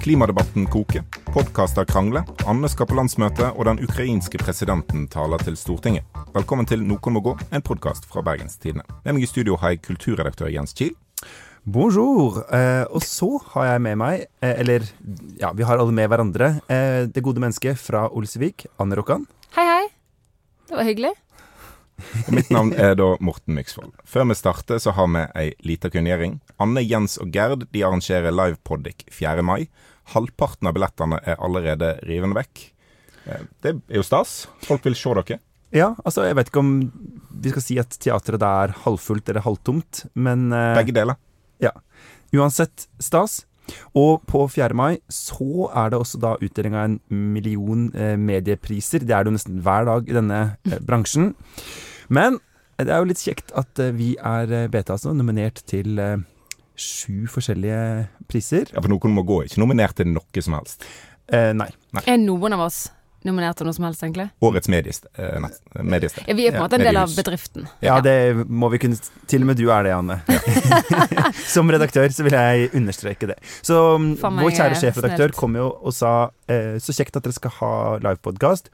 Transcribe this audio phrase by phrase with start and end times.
[0.00, 6.06] Klimadebatten koker, podkaster krangler, Anne skal på landsmøte, og den ukrainske presidenten taler til Stortinget.
[6.32, 8.86] Velkommen til Noen må gå, en podkast fra Bergens Tidende.
[9.04, 10.94] Med meg i studio har jeg kulturredaktør Jens Kiel.
[11.68, 12.40] Bonjour.
[12.48, 14.88] Eh, og så har jeg med meg, eh, eller
[15.36, 19.28] ja, vi har alle med hverandre, eh, det gode mennesket fra Olsevik, Anne Rokkan.
[19.52, 19.88] Hei, hei.
[20.70, 21.12] Det var hyggelig.
[22.32, 23.92] Mitt navn er da Morten Myksvold.
[24.08, 26.38] Før vi starter, så har vi ei lita kunngjøring.
[26.60, 29.44] Anne, Jens og Gerd de arrangerer livepodic 4.
[29.44, 29.68] mai.
[30.14, 32.64] Halvparten av billettene er allerede rivende vekk.
[33.26, 34.46] Eh, Det er jo stas.
[34.66, 35.40] Folk vil se dere.
[35.70, 36.72] Ja, altså jeg vet ikke om
[37.40, 41.18] vi skal si at teatret er halvfullt eller halvtomt, men eh, Begge deler.
[41.62, 41.70] Ja.
[42.34, 43.44] Uansett stas.
[43.94, 44.74] Og på 4.
[44.74, 46.96] mai så er det også da utdeling av en
[47.36, 49.04] million eh, mediepriser.
[49.06, 50.40] Det er det jo nesten hver dag i denne
[50.82, 51.36] bransjen.
[52.10, 52.40] Men
[52.80, 56.00] det er jo litt kjekt at vi er beta altså nominert til
[56.80, 57.82] sju forskjellige
[58.30, 58.70] priser.
[58.72, 59.42] Ja, for noen må gå.
[59.46, 60.86] Ikke nominert til noe som helst.
[61.30, 61.68] Eh, nei.
[62.06, 62.88] Er noen av oss
[63.26, 64.30] nominert til noe som helst, egentlig?
[64.44, 65.36] Årets mediest, eh,
[65.84, 66.24] mediested.
[66.26, 67.68] Ja, vi er på en Ja, måte en del av bedriften.
[67.84, 70.22] Ja, det må vi kunne Til og med du er det, Anne.
[71.54, 73.36] Som redaktør så vil jeg understreke det.
[73.62, 77.36] Så um, meg vår kjære sjefredaktør kom jo og sa eh, så kjekt at dere
[77.36, 78.72] skal ha livepodkast.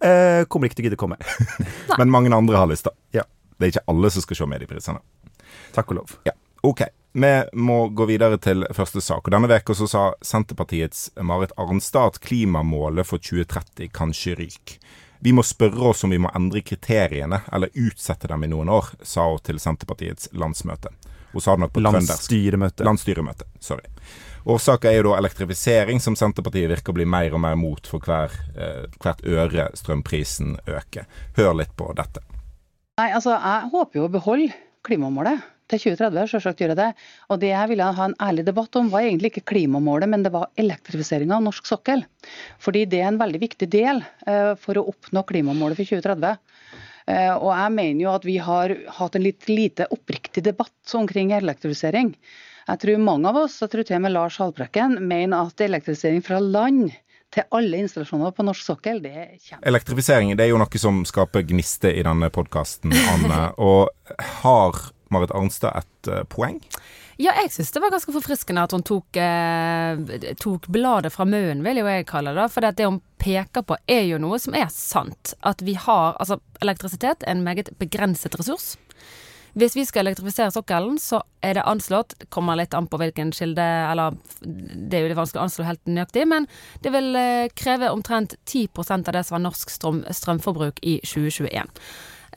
[0.00, 1.18] Eh, kommer ikke til å gidde komme.
[1.98, 2.94] Men mange andre har lyst, da.
[3.12, 3.26] Ja.
[3.58, 5.02] Det er ikke alle som skal se medieprisene.
[5.74, 6.16] Takk og lov.
[6.24, 6.32] Ja,
[6.64, 6.86] ok.
[7.12, 9.26] Vi må gå videre til første sak.
[9.26, 14.78] og Denne veka så sa Senterpartiets Marit Arnstad at klimamålet for 2030 kanskje ryker.
[15.20, 18.94] Vi må spørre oss om vi må endre kriteriene, eller utsette dem i noen år,
[19.02, 20.94] sa hun til Senterpartiets landsmøte.
[21.34, 21.82] Hun sa det nok på.
[21.84, 22.86] Landsstyremøte.
[22.86, 23.50] Landsstyremøte.
[23.60, 23.84] Sorry.
[24.48, 28.00] Årsaken er jo da elektrifisering, som Senterpartiet virker å bli mer og mer mot for
[28.06, 31.10] hver, eh, hvert øre strømprisen øker.
[31.36, 32.24] Hør litt på dette.
[33.02, 34.54] Nei, altså jeg håper jo å beholde
[34.86, 36.90] klimamålet til 2030, selvsagt gjør jeg det.
[37.30, 40.34] Og det jeg ville ha en ærlig debatt om, var egentlig ikke klimamålet, men det
[40.34, 42.04] var elektrifiseringa av norsk sokkel.
[42.62, 46.38] Fordi det er en veldig viktig del eh, for å oppnå klimamålet for 2030.
[47.10, 51.34] Eh, og jeg mener jo at vi har hatt en litt lite oppriktig debatt omkring
[51.36, 52.14] elektrifisering.
[52.70, 56.22] Jeg tror mange av oss, jeg tror til og med Lars Haltbrekken, mener at elektrifisering
[56.22, 56.90] fra land
[57.34, 59.62] til alle installasjoner på norsk sokkel, det er kjempe...
[59.70, 63.42] Elektrifisering det er jo noe som skaper gniste i denne podkasten, Anne.
[63.70, 63.90] Og
[64.42, 66.60] har Marit Arnstad et uh, poeng?
[67.20, 71.60] Ja, jeg syns det var ganske forfriskende at hun tok, eh, tok bladet fra munnen,
[71.66, 72.46] vil jo jeg kalle det.
[72.48, 75.34] For det hun peker på er jo noe som er sant.
[75.44, 78.78] At vi har Altså, elektrisitet er en meget begrenset ressurs.
[79.52, 83.64] Hvis vi skal elektrifisere sokkelen, så er det anslått kommer litt an på hvilken kilde
[83.90, 86.46] Eller det er jo det vanskelig å anslå helt nøyaktig, men
[86.80, 91.68] det vil eh, kreve omtrent 10% av det som var norsk strøm, strømforbruk i 2021.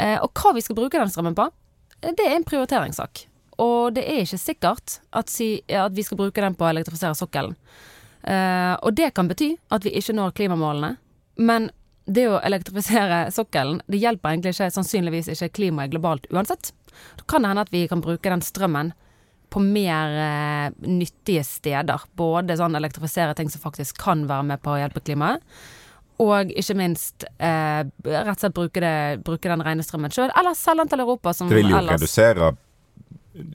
[0.02, 1.48] Eh, og hva vi skal bruke den strømmen på,
[2.04, 3.28] det er en prioriteringssak.
[3.62, 7.16] Og det er ikke sikkert at, si, at vi skal bruke den på å elektrifisere
[7.18, 7.56] sokkelen.
[8.24, 10.96] Uh, og det kan bety at vi ikke når klimamålene.
[11.44, 11.70] Men
[12.06, 16.74] det å elektrifisere sokkelen, det hjelper egentlig ikke, sannsynligvis ikke klimaet globalt uansett.
[17.20, 18.94] Da kan det hende at vi kan bruke den strømmen
[19.54, 22.08] på mer uh, nyttige steder.
[22.18, 25.44] Både sånn elektrifisere ting som faktisk kan være med på å hjelpe klimaet.
[26.22, 30.58] Og ikke minst eh, rett og slett bruke, det, bruke den rene strømmen sjøl, eller
[30.58, 31.34] selge den til Europa.
[31.34, 32.52] Som Det vil jo ellers redusere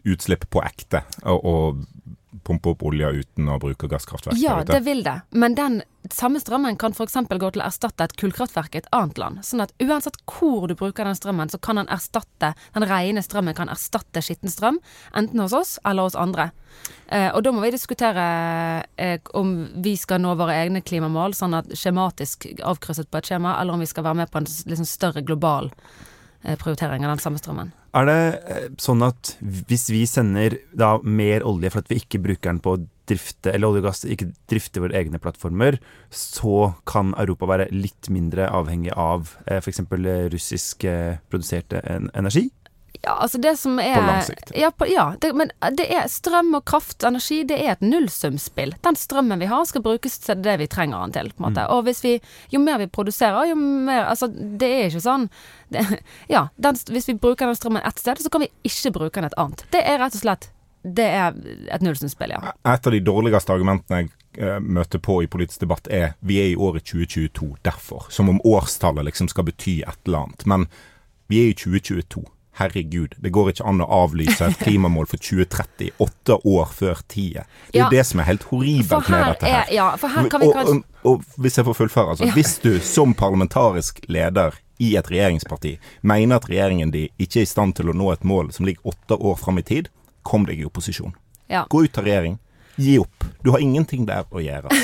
[0.09, 5.01] utslipp på ekte, og, og pumpe opp olja uten å bruke gasskraftverk Ja, det vil
[5.05, 5.21] det.
[5.31, 5.81] Men den
[6.13, 7.17] samme strømmen kan f.eks.
[7.29, 9.41] gå til å erstatte et kullkraftverk i et annet land.
[9.45, 13.57] Sånn at uansett hvor du bruker den strømmen, så kan den erstatte den rene strømmen
[13.57, 14.81] kan erstatte skitten strøm.
[15.17, 16.51] Enten hos oss eller hos andre.
[17.09, 18.27] Eh, og da må vi diskutere
[19.01, 23.57] eh, om vi skal nå våre egne klimamål, sånn at skjematisk avkrysset på et skjema,
[23.61, 25.73] eller om vi skal være med på en liksom større global
[26.43, 27.73] prioritering av den samme strømmen.
[27.97, 28.21] Er det
[28.53, 32.63] eh, sånn at hvis vi sender da mer olje for at vi ikke bruker den
[32.65, 35.79] på å drifte, eller olje og gass ikke drifte våre egne plattformer,
[36.13, 39.83] så kan Europa være litt mindre avhengig av eh, f.eks.
[40.35, 42.49] russisk eh, produserte en energi?
[43.03, 44.51] Ja, altså det som er På lang sikt.
[44.57, 48.75] Ja, på, ja det, men det er strøm og kraft, energi, det er et nullsumspill.
[48.85, 51.67] Den strømmen vi har skal brukes til det vi trenger den til, på en måte.
[51.75, 52.17] Og hvis vi,
[52.51, 55.29] jo mer vi produserer, jo mer Altså, det er ikke sånn
[55.73, 55.85] det,
[56.35, 59.29] Ja, den, hvis vi bruker den strømmen ett sted, så kan vi ikke bruke den
[59.29, 59.67] et annet.
[59.75, 60.49] Det er rett og slett
[60.83, 61.37] Det er
[61.75, 62.55] et nullsumspill, ja.
[62.73, 66.51] Et av de dårligste argumentene jeg eh, møter på i politisk debatt er vi er
[66.53, 68.09] i året 2022, derfor.
[68.11, 70.47] Som om årstallet liksom skal bety et eller annet.
[70.47, 70.67] Men
[71.29, 72.25] vi er i 2022.
[72.59, 77.45] Herregud, det går ikke an å avlyse et klimamål for 2030 åtte år før tida.
[77.71, 77.85] Det er Ja.
[77.89, 79.65] jo det som er helt horribelt med dette her.
[79.69, 82.25] er Ja, for her kan vi og, og, og hvis jeg får fullføre, altså.
[82.27, 82.33] Ja.
[82.33, 87.51] Hvis du som parlamentarisk leder i et regjeringsparti mener at regjeringen din ikke er i
[87.51, 89.89] stand til å nå et mål som ligger åtte år fram i tid,
[90.23, 91.15] kom deg i opposisjon.
[91.49, 91.65] Ja.
[91.71, 92.39] Gå ut av regjering.
[92.79, 93.25] Gi opp.
[93.43, 94.71] Du har ingenting der å gjøre.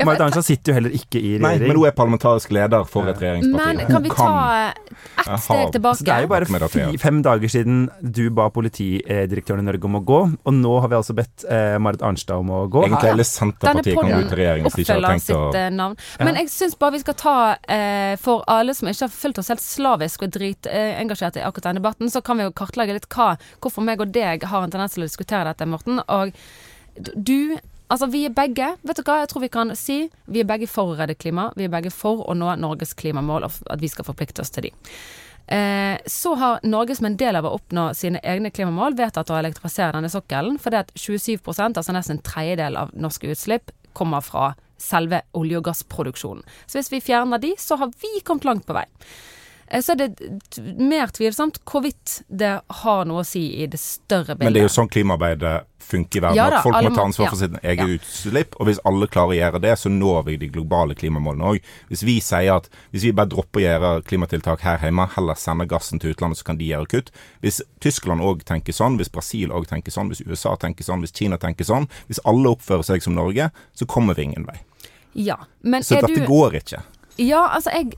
[0.00, 1.42] Ja, Marit Arnstad sitter jo heller ikke i regjering.
[1.44, 3.74] Nei, men hun er parlamentarisk leder for et regjeringsparti.
[3.76, 4.28] Men kan vi ta
[4.70, 5.98] ett steg tilbake?
[5.98, 10.02] Så det er jo bare fem dager siden du ba politidirektøren i Norge om å
[10.06, 12.86] gå, og nå har vi altså bedt eh, Marit Arnstad om å gå.
[12.86, 15.60] Egentlig hele Senterpartiet kan gå ut i regjering hvis de ikke har tenkt å sitt
[15.60, 16.00] eh, navn.
[16.22, 17.36] Men jeg syns bare vi skal ta,
[17.76, 21.82] eh, for alle som ikke har fulgt oss helt slavisk og dritengasjert i akkurat denne
[21.82, 24.96] debatten, så kan vi jo kartlegge litt hva, hvorfor meg og deg har en tendens
[24.96, 26.00] til å diskutere dette, Morten.
[26.08, 26.34] Og
[26.96, 27.58] du
[27.90, 30.04] Altså, vi er begge Vet du hva jeg tror vi kan si?
[30.30, 31.48] Vi er begge for å redde klima.
[31.58, 34.68] Vi er begge for å nå Norges klimamål, og at vi skal forplikte oss til
[34.68, 34.70] de.
[35.50, 39.38] Eh, så har Norge som en del av å oppnå sine egne klimamål vedtatt å
[39.40, 44.52] elektrifisere denne sokkelen, fordi at 27% altså nesten en tredjedel av norske utslipp, kommer fra
[44.78, 46.46] selve olje- og gassproduksjonen.
[46.70, 48.86] Så hvis vi fjerner de, så har vi kommet langt på vei.
[49.70, 50.30] Eh, Så er det
[50.78, 54.44] mer tvilsomt hvorvidt det har noe å si i det større bildet.
[54.44, 56.36] Men det er jo sånn klimaarbeidet funker i verden.
[56.38, 57.30] Ja da, at folk må ta ansvar ja.
[57.30, 57.94] for sitt eget Ja.
[57.98, 58.54] utslipp.
[58.60, 61.60] Og hvis alle klarer å gjøre det, så når vi de globale klimamålene òg.
[61.90, 65.66] Hvis vi sier at hvis vi bare dropper å gjøre klimatiltak her hjemme, heller sender
[65.66, 67.10] gassen til utlandet, så kan de gjøre kutt.
[67.42, 71.14] Hvis Tyskland òg tenker sånn, hvis Brasil òg tenker sånn, hvis USA tenker sånn, hvis
[71.16, 74.60] Kina tenker sånn, hvis alle oppfører seg som Norge, så kommer vi ingen vei.
[75.14, 76.82] Ja, men Så er dette du går ikke.
[77.18, 77.96] Ja, altså jeg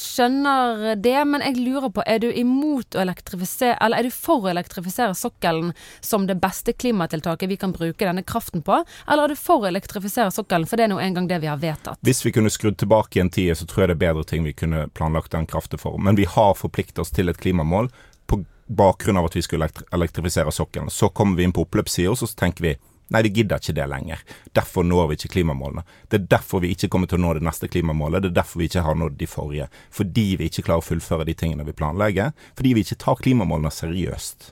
[0.00, 4.46] skjønner det, men jeg lurer på Er du imot å elektrifisere Eller er du for
[4.46, 5.72] å elektrifisere sokkelen
[6.04, 8.80] som det beste klimatiltaket vi kan bruke denne kraften på?
[9.06, 11.60] Eller er du for å elektrifisere sokkelen, for det er nå engang det vi har
[11.62, 12.00] vedtatt?
[12.04, 14.44] Hvis vi kunne skrudd tilbake i en tid, så tror jeg det er bedre ting
[14.46, 15.98] vi kunne planlagt den kraften for.
[15.98, 17.90] Men vi har forpliktet oss til et klimamål
[18.26, 20.90] på bakgrunn av at vi skulle elektrifisere sokkelen.
[20.90, 22.76] Så kommer vi inn på oppløpssida, og så tenker vi
[23.14, 24.24] nei, vi gidder ikke det lenger.
[24.58, 25.84] Derfor når vi ikke klimamålene.
[26.10, 28.24] Det er derfor vi ikke kommer til å nå det neste klimamålet.
[28.26, 29.70] Det er derfor vi ikke har nådd de forrige.
[29.94, 32.34] Fordi vi ikke klarer å fullføre de tingene vi planlegger.
[32.58, 34.50] Fordi vi ikke tar klimamålene seriøst.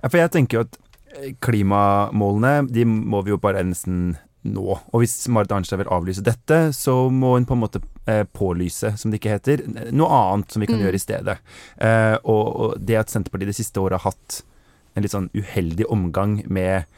[0.00, 0.80] Ja, for jeg tenker jo at
[1.18, 4.14] eh, klimamålene, de må vi jo bare nesten
[4.48, 4.66] nå.
[4.92, 8.94] Og hvis Marit Arnstad vil avlyse dette, så må hun på en måte eh, pålyse,
[8.96, 10.86] som det ikke heter, noe annet som vi kan Mm.
[10.86, 11.36] gjøre i stedet.
[11.76, 14.42] Eh, og, det at Senterpartiet det siste året har hatt
[14.96, 16.88] en litt sånn uheldig omgang med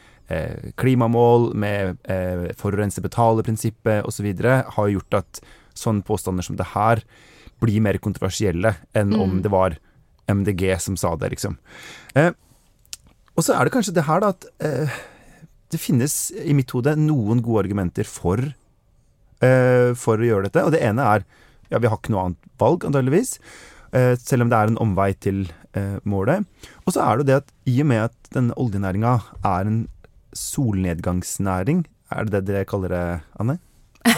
[0.81, 4.29] klimamål, med eh, forurenser betaler-prinsippet osv.,
[4.76, 5.40] har gjort at
[5.79, 7.02] sånne påstander som det her
[7.62, 9.43] blir mer kontroversielle enn om Mm.
[9.43, 9.79] det var
[10.29, 11.56] MDG som sa det, liksom.
[12.14, 12.32] Eh,
[13.37, 14.90] og så er det kanskje det her, da, at eh,
[15.73, 18.38] det finnes i mitt hode noen gode argumenter for,
[19.40, 20.64] eh, for å gjøre dette.
[20.64, 21.25] Og det ene er
[21.73, 23.38] ja, vi har ikke noe annet valg, antageligvis.
[23.93, 26.44] Eh, selv om det er en omvei til eh, målet.
[26.84, 29.88] Og så er det jo det at i og med at denne oljenæringa er en
[30.37, 33.05] solnedgangsnæring, er det det dere kaller det,
[33.40, 33.58] Anne?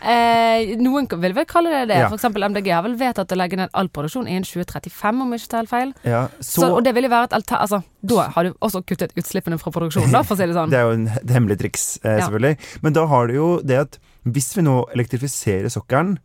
[0.00, 1.96] Eh, noen vil vel kalle det det.
[2.00, 2.08] Ja.
[2.14, 5.50] Eksempel MDG har vel vedtatt å legge ned all produksjon innen 2035, om jeg ikke
[5.52, 5.92] tar feil.
[6.08, 7.60] Ja, Så, og det vil jo være et alter...
[7.60, 10.70] Altså, da har du også kuttet utslippene fra produksjonen, da, for å si det sånn.
[10.72, 12.26] Det er jo en, et hemmelig triks, eh, Ja.
[12.26, 12.70] selvfølgelig.
[12.86, 16.16] Men da har du jo det at hvis vi nå elektrifiserer sokkelen,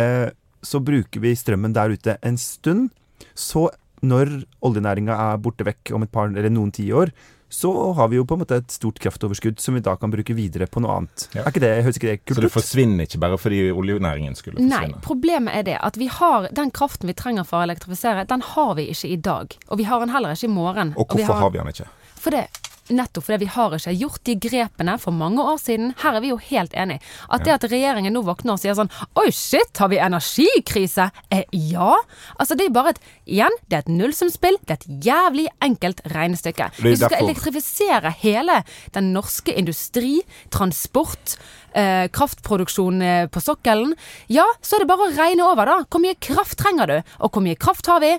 [0.00, 0.28] eh,
[0.64, 2.90] så bruker vi strømmen der ute en stund.
[3.36, 3.70] Så
[4.04, 7.12] når oljenæringa er borte vekk om et par eller noen tiår,
[7.54, 10.34] så har vi jo på en måte et stort kraftoverskudd som vi da kan bruke
[10.36, 11.26] videre på noe annet.
[11.36, 11.44] Ja.
[11.44, 14.90] Er ikke det, Høres ikke det Så det forsvinner ikke bare fordi oljenæringen skulle forsvinne?
[14.94, 18.44] Nei, problemet er det at vi har den kraften vi trenger for å elektrifisere, den
[18.54, 19.58] har vi ikke i dag.
[19.68, 20.94] Og vi har den heller ikke i morgen.
[20.98, 21.88] Og hvorfor har vi den ikke?
[22.24, 22.46] For det,
[22.92, 25.94] nettopp fordi vi har ikke gjort de grepene for mange år siden.
[26.02, 27.00] Her er vi jo helt enig.
[27.32, 31.08] At det at regjeringen nå våkner og sier sånn Oi, shit, har vi energikrise?
[31.32, 31.94] Eh, ja.
[32.36, 34.58] Altså, det er bare et Igjen, det er et nullsumspill.
[34.68, 36.66] Det er et jævlig enkelt regnestykke.
[36.76, 38.58] Hvis du skal elektrifisere hele
[38.92, 40.18] den norske industri,
[40.52, 41.38] transport,
[41.72, 43.94] eh, kraftproduksjon eh, på sokkelen,
[44.28, 45.78] ja, så er det bare å regne over, da.
[45.88, 46.96] Hvor mye kraft trenger du?
[47.24, 48.12] Og hvor mye kraft har vi?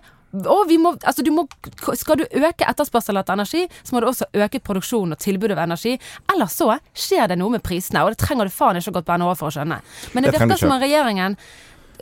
[0.43, 1.45] Og vi må, altså du må,
[1.97, 5.63] skal du øke etterspørselen etter energi, så må du også øke produksjonen og tilbudet av
[5.65, 5.95] energi.
[6.33, 9.07] Ellers så skjer det noe med prisene, og det trenger du faen ikke å gått
[9.07, 9.79] på NHO for å skjønne.
[10.13, 11.37] Men det, Det virker som om regjeringen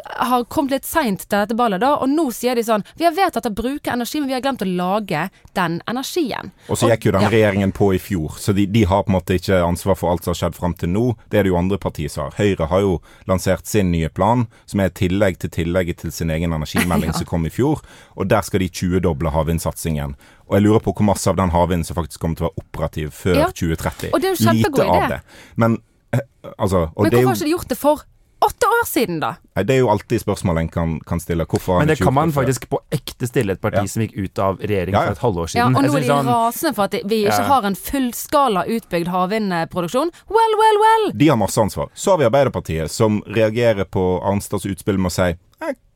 [0.06, 3.14] har kommet litt seint til dette ballet, da, og nå sier de sånn Vi har
[3.16, 6.52] vedtatt å bruke energi, men vi har glemt å lage den energien.
[6.68, 7.32] Og så gikk jo den ja.
[7.34, 10.24] regjeringen på i fjor, så de, de har på en måte ikke ansvar for alt
[10.26, 11.06] som har skjedd fram til nå.
[11.30, 12.38] Det er det jo andre partier som har.
[12.40, 12.94] Høyre har jo
[13.30, 17.18] lansert sin nye plan, som er et tillegg til tillegget til sin egen energimelding Ja.
[17.20, 17.82] som kom i fjor.
[18.16, 20.16] Og der skal de 20-doble havvindsatsingen.
[20.48, 22.64] Og jeg lurer på hvor masse av den havvinden som faktisk kommer til å være
[22.66, 23.50] operativ før Ja.
[23.52, 24.10] 2030.
[24.14, 25.20] Og det er jo kjempegod idé.
[25.56, 25.78] Men
[26.14, 26.24] eh,
[26.58, 28.04] altså Men hvorfor har de ikke gjort det for
[28.46, 29.36] åtte år siden, da?
[29.56, 31.46] nei, det er jo alltid spørsmål en kan, kan stille.
[31.50, 33.88] Hvorfor Men det kan man faktisk på ekte stille et parti Ja.
[33.88, 35.06] som gikk ut av regjering Ja, ja.
[35.06, 35.62] for et halvår siden.
[35.62, 37.48] Ja, og nå er de sånn- rasende for at vi ikke Ja.
[37.52, 40.12] har en fullskala utbygd havvindproduksjon.
[40.30, 41.12] Well, well, well!
[41.16, 41.90] De har masse ansvar.
[41.96, 45.36] Så har vi Arbeiderpartiet, som reagerer på Arnstads utspill med å si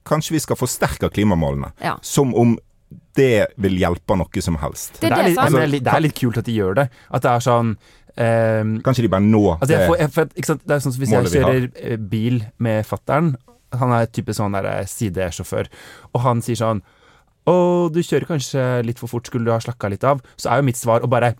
[0.07, 1.73] kanskje vi skal forsterke klimamålene.
[1.83, 1.97] Ja.
[2.01, 2.57] Som om
[3.17, 5.01] det vil hjelpe noe som helst.
[5.01, 6.89] Det er det, det, er litt, det er litt kult at de gjør det.
[7.11, 7.73] At det er sånn
[8.17, 10.65] eh, Kanskje de bare nå Altså jeg får, jeg, for, ikke sant?
[10.65, 13.33] Det er sånn som Hvis jeg kjører eh, bil med fattern
[13.77, 15.71] Han er type sånn der eh, sidesjåfør,
[16.13, 16.83] og han sier sånn
[17.47, 17.55] Å,
[17.93, 20.23] du kjører kanskje litt for fort, skulle du ha slakka litt av?
[20.35, 21.35] Så er jo mitt svar å bare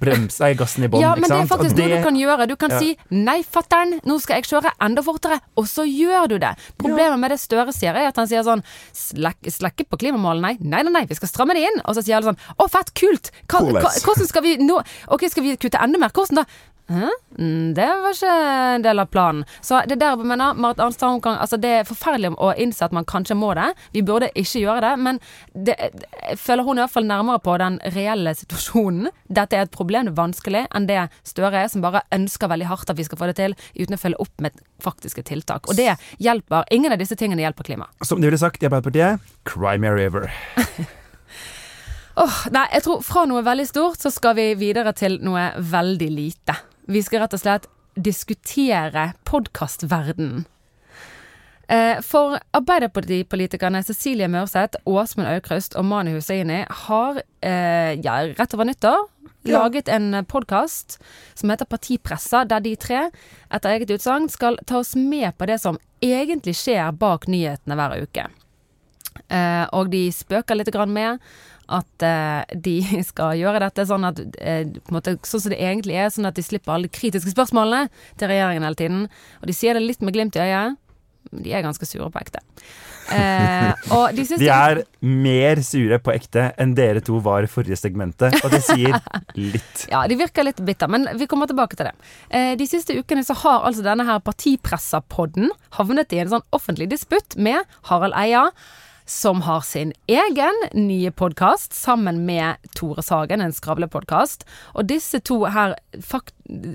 [0.00, 1.86] bremse deg gassen i bånn, Ja, men det er faktisk det...
[1.88, 2.46] noe du kan gjøre.
[2.48, 2.78] Du kan Ja.
[2.78, 6.54] si 'nei, fatter'n, nå skal jeg kjøre enda fortere', og så gjør du det.
[6.78, 10.56] Problemet med det Støre sier, er at han sier sånn Slekke, slekke på klimamålene', nei,
[10.60, 11.80] nei, nei, nei, vi skal stramme det inn'.
[11.86, 13.82] Og så sier alle sånn 'å, fett, kult', hva, Hvordan?
[13.82, 16.10] hva, hvordan skal vi nå Ok, skal vi kutte enda mer?
[16.10, 16.44] Hvordan da?
[16.88, 17.08] Hæ?
[17.38, 19.44] Mm, Det var ikke en del av planen.
[19.60, 22.56] Så det er der jeg mener Marit Arnstad hun kan, altså Det er forferdelig å
[22.56, 23.74] innse at man kanskje må det.
[23.92, 25.20] Vi burde ikke gjøre det, men
[25.54, 29.10] det, jeg føler hun er i hvert fall nærmere på den reelle situasjonen.
[29.28, 32.68] Dette er et problem, det er vanskelig, enn det Støre er, som bare ønsker veldig
[32.70, 35.68] hardt at vi skal få det til, uten å følge opp med faktiske tiltak.
[35.70, 36.66] Og det hjelper.
[36.74, 37.94] Ingen av disse tingene hjelper klimaet.
[38.06, 40.28] Som de ville sagt i Arbeiderpartiet Cry me a river.
[42.22, 46.12] oh, nei, jeg tror fra noe veldig stort så skal vi videre til noe veldig
[46.12, 46.58] lite.
[46.88, 47.68] Vi skal rett og slett
[47.98, 50.46] diskutere podkastverdenen.
[51.68, 58.68] Eh, For Arbeiderpartipolitikerne Cecilie Mørseth, Åsmund Aukrust og Mani Hussaini har eh, ja, rett over
[58.70, 59.04] nyttår
[59.44, 59.60] Ja.
[59.62, 60.96] laget en podkast
[61.34, 63.10] som heter Partipressa, der de tre,
[63.52, 68.02] etter eget utsagn, skal ta oss med på det som egentlig skjer bak nyhetene hver
[68.02, 68.26] uke.
[69.28, 71.20] Eh, og de spøker litt grann med
[71.68, 76.08] at eh, de skal gjøre dette sånn at eh, måte, Sånn som det egentlig er,
[76.10, 79.08] sånn at de slipper alle de kritiske spørsmålene til regjeringen hele tiden.
[79.42, 80.78] Og de sier det litt med glimt i øyet.
[81.32, 82.42] De er ganske sure på ekte.
[83.08, 87.78] Eh, og de De er mer sure på ekte enn dere to var i forrige
[87.80, 88.98] segmentet, og det sier
[89.38, 89.86] litt.
[89.92, 91.94] Ja, de virker litt bitter, men vi kommer tilbake til det.
[92.28, 96.90] Eh, de siste ukene så har altså denne her partipressa-podden havnet i en sånn offentlig
[96.92, 98.48] disputt med Harald Eia,
[99.08, 104.44] som har sin egen nye podkast sammen med Tore Sagen, en skravlepodkast.
[104.76, 105.78] Og disse to her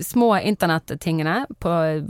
[0.02, 1.44] små internettingene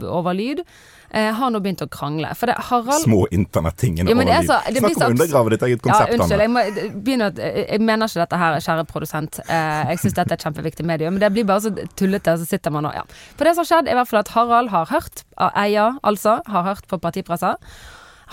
[0.08, 0.62] over lyd
[1.10, 2.30] eh, har nå begynt å krangle.
[2.40, 5.50] For det Harald Små internettingene Ja, er over så- det blir Snakk om å undergrave
[5.50, 6.40] ditt eget Ja, konsept, unnskyld.
[6.40, 6.62] Jeg, må,
[7.04, 7.28] begynne,
[7.68, 9.40] jeg mener ikke dette her, kjære produsent.
[9.46, 12.38] Eh, jeg syns dette er et kjempeviktig medium, men det blir bare så tullete, og
[12.38, 13.04] så sitter man og ja.
[13.36, 15.98] For det som har skjedd, er i hvert fall at Harald har hørt, eier Eia
[16.02, 17.58] altså, har hørt på partipressa.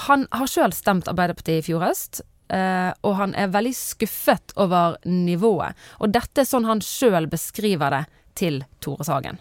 [0.08, 2.22] Han har sjøl stemt Arbeiderpartiet i fjor høst.
[2.52, 5.78] Uh, og han er veldig skuffet over nivået.
[6.04, 8.02] Og dette er sånn han sjøl beskriver det
[8.36, 9.40] til Tore Sagen.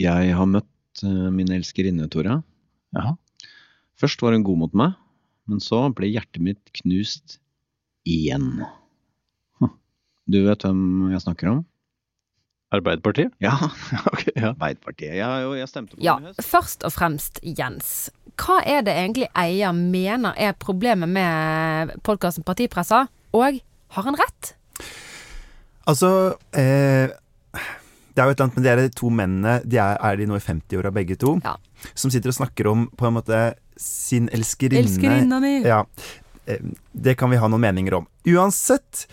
[0.00, 2.42] Jeg har møtt uh, min elskerinne, Tore.
[2.96, 3.16] Jaha.
[4.00, 4.96] Først var hun god mot meg,
[5.48, 7.38] men så ble hjertet mitt knust
[8.08, 8.62] igjen.
[9.60, 9.74] Huh.
[10.28, 11.64] Du vet hvem jeg snakker om?
[12.72, 13.32] Arbeiderpartiet?
[13.42, 13.56] Ja,
[14.12, 14.52] Ok, ja.
[14.52, 15.14] Arbeiderpartiet.
[15.18, 16.44] Ja, jo, jeg stemte på Ja, dem i høst.
[16.46, 18.10] først og fremst, Jens.
[18.40, 23.58] Hva er det egentlig eier mener er problemet med podkasten Partipressa, og
[23.96, 24.52] har han rett?
[25.90, 27.10] Altså eh,
[28.14, 30.38] Det er jo et eller annet med dere to mennene, de er, er de nå
[30.38, 31.56] i 50-åra begge to, Ja.
[31.94, 33.42] som sitter og snakker om på en måte
[33.80, 35.38] sin elskerinne.
[35.40, 35.52] mi.
[35.66, 35.82] Ja,
[36.46, 36.58] eh,
[36.94, 38.06] det kan vi ha noen meninger om.
[38.28, 39.06] Uansett,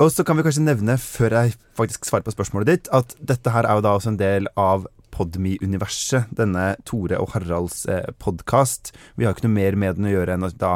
[0.00, 3.52] og så kan vi kanskje nevne, før jeg faktisk svarer på spørsmålet ditt, at dette
[3.52, 8.94] her er jo da også en del av Podme-universet, denne Tore og Haralds eh, podkast.
[9.18, 10.70] Vi har ikke noe mer med den å gjøre enn at da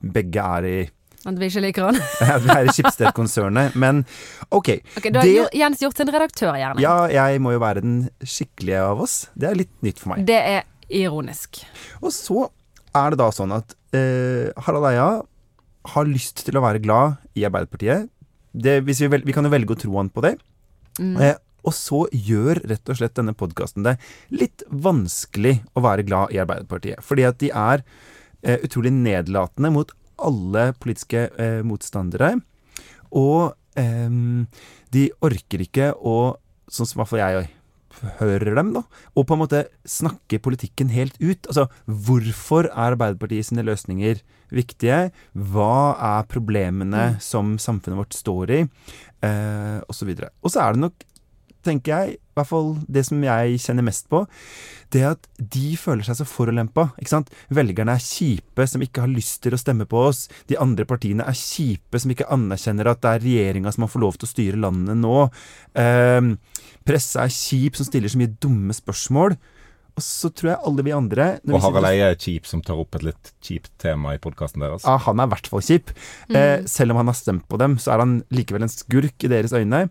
[0.00, 0.76] begge er i,
[1.28, 1.98] At vi ikke liker han.
[2.46, 3.74] vi er i Schibsted-konsernet.
[3.76, 4.04] Men
[4.48, 4.70] ok.
[4.96, 6.80] Ok, Da har Det- Jens gjort sin redaktør, gjerne.
[6.80, 9.18] Ja, jeg må jo være den skikkelige av oss.
[9.36, 10.24] Det er litt nytt for meg.
[10.30, 11.60] Det er ironisk.
[12.00, 12.46] Og så
[12.96, 15.10] er det da sånn at eh, Harald Eia
[15.92, 18.08] har lyst til å være glad i Arbeiderpartiet.
[18.52, 20.34] Det, hvis vi, vel, vi kan jo velge å tro han på det.
[20.98, 21.14] Mm.
[21.22, 23.98] Eh, og så gjør rett og slett denne podkasten det
[24.32, 27.04] litt vanskelig å være glad i Arbeiderpartiet.
[27.04, 27.84] Fordi at de er
[28.42, 32.34] eh, utrolig nedlatende mot alle politiske eh, motstandere.
[33.16, 34.46] Og ehm,
[34.94, 36.36] de orker ikke å,
[36.70, 37.50] sånn som i hvert fall jeg
[38.20, 41.48] hører dem, da, og på en måte snakke politikken helt ut.
[41.50, 44.22] Altså, hvorfor er Arbeiderpartiet sine løsninger
[44.54, 45.10] viktige?
[45.34, 48.64] Hva er problemene som samfunnet vårt står i?
[49.26, 50.32] Eh, og så videre.
[50.42, 51.06] Og så er det nok
[51.66, 54.22] tenker jeg, i hvert fall det som jeg kjenner mest på,
[54.94, 56.88] det at de føler seg så forulempa.
[56.98, 57.30] ikke sant?
[57.52, 60.24] Velgerne er kjipe som ikke har lyst til å stemme på oss.
[60.50, 64.04] De andre partiene er kjipe som ikke anerkjenner at det er regjeringa som har fått
[64.06, 65.16] lov til å styre landet nå.
[65.76, 66.32] Um,
[66.88, 69.36] pressa er kjip som stiller så mye dumme spørsmål.
[69.98, 72.78] Og så tror jeg alle vi andre når Og Harald Eie er kjip som tar
[72.80, 74.86] opp et litt kjipt tema i podkasten deres.
[74.86, 75.92] Ja, han er i hvert fall kjip.
[76.30, 79.32] Eh, selv om han har stemt på dem, så er han likevel en skurk i
[79.32, 79.88] deres øyne.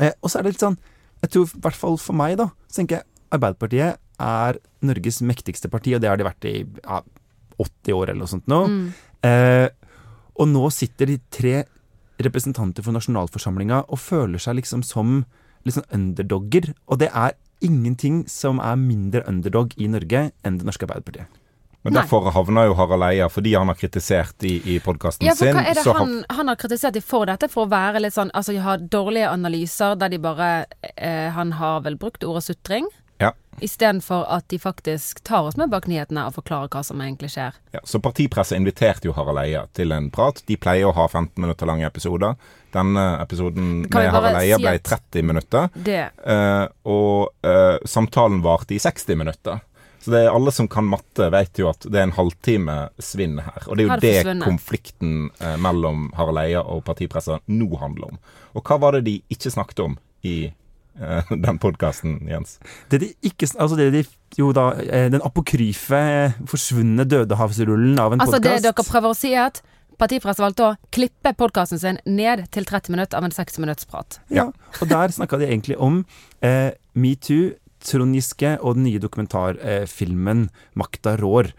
[0.00, 0.78] Eh, og så er det litt sånn
[1.22, 5.68] Jeg tror i hvert fall for meg, da, så tenker jeg Arbeiderpartiet er Norges mektigste
[5.70, 7.02] parti, og det har de vært i ja,
[7.58, 8.60] 80 år eller noe sånt nå.
[8.70, 8.86] Mm.
[9.26, 9.68] Eh,
[10.38, 11.56] og nå sitter de tre
[12.22, 15.20] representanter for nasjonalforsamlinga og føler seg liksom som
[15.76, 16.72] sånn underdogger.
[16.88, 21.28] Og det er ingenting som er mindre underdog i Norge enn det norske Arbeiderpartiet.
[21.86, 22.02] Men Nei.
[22.02, 25.54] derfor havner jo Harald Eia, fordi han har kritisert i, i podkasten Ja, for sin
[25.54, 27.46] hva er det så han, han har kritisert de for dette?
[27.52, 30.48] For å være litt sånn Altså, de har dårlige analyser der de bare
[30.96, 32.90] eh, Han har vel brukt ordet sutring?
[33.64, 37.56] Istedenfor at de faktisk tar oss med bak nyhetene og forklarer hva som egentlig skjer.
[37.74, 40.42] Ja, så partipresset inviterte jo Harald Eia til en prat.
[40.48, 42.36] De pleier å ha 15 minutter lange episoder.
[42.74, 45.70] Denne episoden Kan med Harald Eia si ble 30 minutter.
[45.74, 49.64] Det eh, og uh, samtalen varte i 60 minutter.
[49.98, 53.40] Så det er alle som kan matte, vet jo at det er en halvtime svinn
[53.42, 53.64] her.
[53.66, 58.14] Og det er jo det det konflikten eh, mellom Harald Eia og partipresset nå handler
[58.14, 58.20] om.
[58.54, 60.36] Og hva var det de ikke snakket om i
[61.46, 62.58] den podkasten, Jens?
[62.90, 64.04] Det de ikke Altså det de
[64.38, 69.16] Jo da, eh, den apokryfe, eh, forsvunne dødehavsrullen av en Altså, det dere prøver å
[69.16, 69.62] si, er at
[69.98, 74.20] partipresset valgte å klippe podkasten sin ned til 30 minutter av en 60 minutts prat.
[74.30, 76.04] Ja, og der snakka de egentlig om
[76.42, 81.52] eh, metoo, Trond Giske og den nye dokumentarfilmen 'Makta rår'.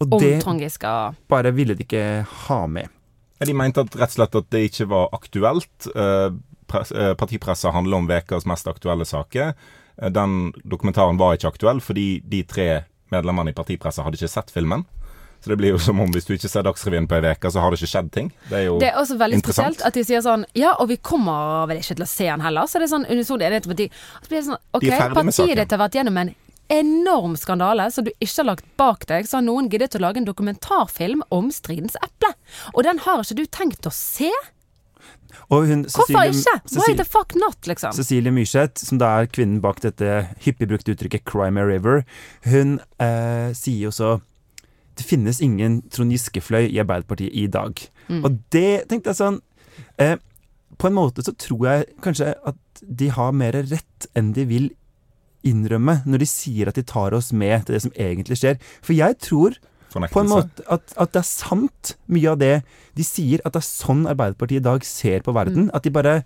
[0.00, 0.92] Og Om det Trond Giske
[1.28, 2.88] bare ville de ikke ha med.
[3.36, 5.88] Ja, De mente at rett og slett at det ikke var aktuelt.
[5.92, 6.30] Eh,
[6.74, 9.54] eh, partipresset handler om ukas mest aktuelle saker.
[10.02, 14.50] Eh, den dokumentaren var ikke aktuell fordi de tre medlemmene i partipresset hadde ikke sett
[14.50, 14.84] filmen.
[15.40, 17.62] Så det blir jo som om hvis du ikke ser Dagsrevyen på ei uke, så
[17.62, 18.32] har det ikke skjedd ting.
[18.48, 20.96] Det er jo Det er også veldig spesielt at de sier sånn Ja, og vi
[20.96, 22.66] kommer vel ikke til å se den heller.
[22.66, 25.60] Så det er sånn unison enighet om de Så blir det sånn OK, De partiet
[25.60, 26.34] ditt har vært gjennom en
[26.72, 29.28] enorm skandale som du ikke har lagt bak deg.
[29.28, 32.32] Så har noen giddet å lage en dokumentarfilm om stridens eple.
[32.74, 34.32] Og den har ikke du tenkt å se?
[35.50, 36.80] Hun, Hvorfor Cecilie, ikke?
[36.80, 37.92] Why the fuck not, liksom?
[37.96, 42.04] Cecilie Myrseth, som da er kvinnen bak dette hyppig brukte uttrykket 'Crime a River',
[42.48, 44.18] hun eh, sier så
[44.96, 47.76] det finnes ingen Trond Giske-fløy i Arbeiderpartiet i dag.
[48.08, 48.24] Mm.
[48.24, 49.40] Og det tenkte jeg sånn
[50.00, 50.16] eh,
[50.80, 54.70] På en måte så tror jeg kanskje at de har mer rett enn de vil
[55.46, 58.58] innrømme når de sier at de tar oss med til det som egentlig skjer.
[58.84, 59.56] For jeg tror
[60.12, 62.54] på en måte at, at det er sant, mye av det
[62.96, 65.70] de sier, at det er sånn Arbeiderpartiet i dag ser på verden.
[65.76, 66.20] At de bare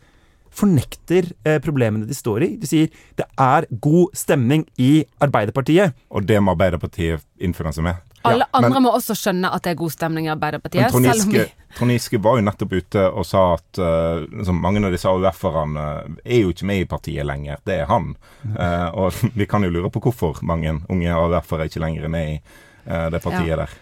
[0.50, 2.52] fornekter eh, problemene de står i.
[2.60, 5.96] De sier det er god stemning i Arbeiderpartiet.
[6.10, 8.06] Og det må Arbeiderpartiet innfinne seg med.
[8.22, 10.90] Alle Ja, men- andre må også skjønne at det er god stemning i Men Arbeiderpartiet.
[10.90, 14.84] Trond vi Giske, Trond Giske var jo nettopp ute og sa at uh, liksom, mange
[14.84, 17.56] av disse AUF-erne er jo ikke med i partiet lenger.
[17.64, 18.16] Det er han.
[18.44, 22.28] Uh, og vi kan jo lure på hvorfor mange unge AUF-ere ikke lenger er med
[22.28, 22.40] i
[22.84, 23.72] det partiet der.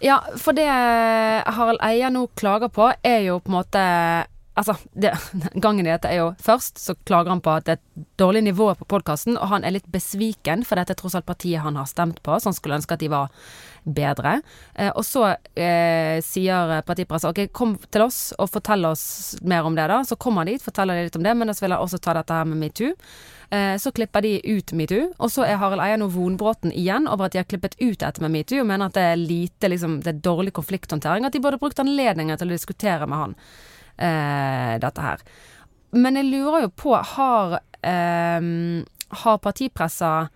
[0.00, 3.84] Ja, for det Harald Eia nå klager på, er jo på en måte
[4.58, 5.12] Altså, det,
[5.64, 8.42] gangen i dette er jo Først så klager han på at det er et dårlig
[8.48, 11.78] nivå på podkasten, og han er litt besviken, for dette er tross alt partiet han
[11.78, 13.30] har stemt på, så han skulle ønske at de var
[13.84, 14.38] bedre.
[14.74, 19.78] Eh, og så eh, sier partipresset OK, kom til oss og fortell oss mer om
[19.78, 20.02] det, da.
[20.04, 22.16] Så kommer han dit, forteller de litt om det, men så vil jeg også ta
[22.18, 22.92] dette her med metoo.
[23.54, 27.28] Eh, så klipper de ut metoo, og så er Harald Eia nå vonbråten igjen over
[27.28, 30.00] at de har klippet ut dette med metoo, og mener at det er lite liksom,
[30.04, 33.36] det er dårlig konflikthåndtering, at de burde brukt anledningen til å diskutere med han
[33.98, 35.22] dette her.
[35.92, 38.50] Men jeg lurer jo på, har, eh,
[39.24, 40.28] har partipressa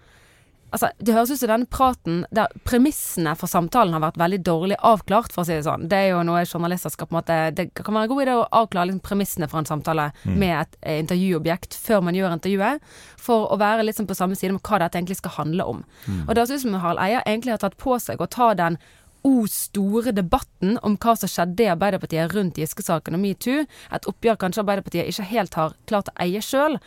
[0.72, 4.79] Altså, Det høres ut som denne praten der premissene for samtalen har vært veldig dårlig
[4.81, 5.85] avklart, for å si det sånn.
[5.88, 8.37] Det er jo noe journalister skal på en måte Det kan være en god idé
[8.38, 12.81] å avklare liksom premissene for en samtale med et eh, intervjuobjekt før man gjør intervjuet,
[13.20, 15.85] for å være sånn på samme side med hva dette egentlig skal handle om.
[16.27, 18.79] Og det høres ut som Harald Eia egentlig har tatt på seg å ta den
[19.25, 24.41] o store debatten om hva som skjedde i Arbeiderpartiet rundt Giske-saken og metoo, et oppgjør
[24.41, 26.79] kanskje Arbeiderpartiet ikke helt har klart å eie sjøl,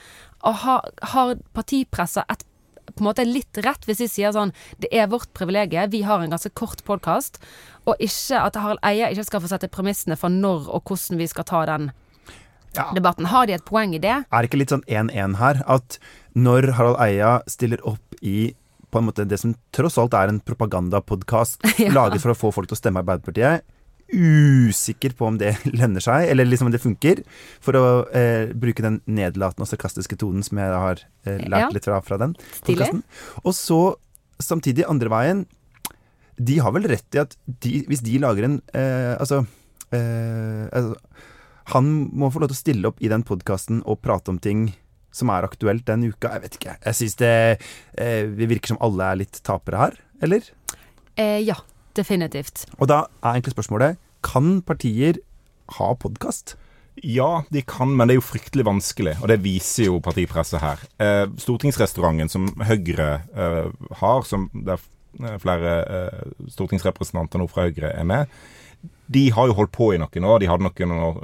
[0.45, 2.43] har, har partipressa et
[2.86, 6.21] på en måte litt rett hvis de sier sånn Det er vårt privilegium, vi har
[6.21, 7.39] en ganske kort podkast,
[7.89, 11.28] og ikke at Harald Eia ikke skal få sette premissene for når og hvordan vi
[11.32, 11.91] skal ta den
[12.76, 12.91] Ja.
[12.93, 13.26] debatten.
[13.32, 14.26] Har de et poeng i det?
[14.32, 15.63] Er det ikke litt sånn 1-1 her?
[15.65, 15.98] At
[16.36, 18.54] når Harald Eia stiller opp i
[18.95, 21.91] på en måte det som tross alt er en propagandapodkast Ja.
[21.93, 23.65] laget for å få folk til å stemme Arbeiderpartiet,
[24.15, 27.21] usikker på om det lønner seg, eller liksom om det funker,
[27.63, 27.84] for å
[28.15, 31.71] eh, bruke den nedlatende og sarkastiske tonen som jeg har eh, lært Ja.
[31.73, 32.36] litt fra, fra den
[32.67, 33.03] podkasten.
[33.43, 33.79] Og så
[34.43, 35.45] samtidig andre veien
[36.38, 39.38] De har vel rett i at de, hvis de lager en eh, Altså,
[39.95, 40.97] eh, altså
[41.71, 44.65] Han må få lov til å stille opp i den podkasten og prate om ting
[45.15, 46.34] som er aktuelt den uka.
[46.36, 46.75] Jeg vet ikke.
[46.84, 47.36] Jeg syns det,
[47.97, 50.43] eh, det virker som alle er litt tapere her, eller?
[51.15, 51.56] Eh, ja,
[51.95, 52.65] definitivt.
[52.80, 55.19] Og da er egentlig spørsmålet Kan partier
[55.78, 56.56] ha podkast?
[57.04, 60.84] Ja, de kan, men det er jo fryktelig vanskelig, og det viser jo partipresset her.
[61.04, 64.80] Eh, stortingsrestauranten som Høyre eh, har, som der
[65.19, 66.21] eh, flere eh,
[66.56, 68.32] stortingsrepresentanter nå fra Høyre er med,
[69.05, 70.39] de har jo holdt på i noen år.
[70.41, 71.19] De hadde noen,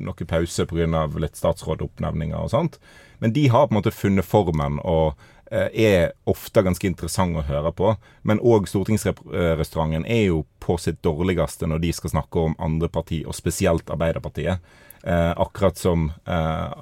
[0.00, 1.04] noen pause pga.
[1.20, 2.80] litt statsrådoppnevninger og sånt.
[3.20, 5.18] Men de har på en måte funnet formen og
[5.52, 7.94] eh, er ofte ganske interessant å høre på.
[8.22, 13.22] Men òg Stortingsrestauranten er jo på sitt dårligste når de skal snakke om andre parti,
[13.26, 14.64] og spesielt Arbeiderpartiet.
[15.02, 16.72] Eh, akkurat som eh,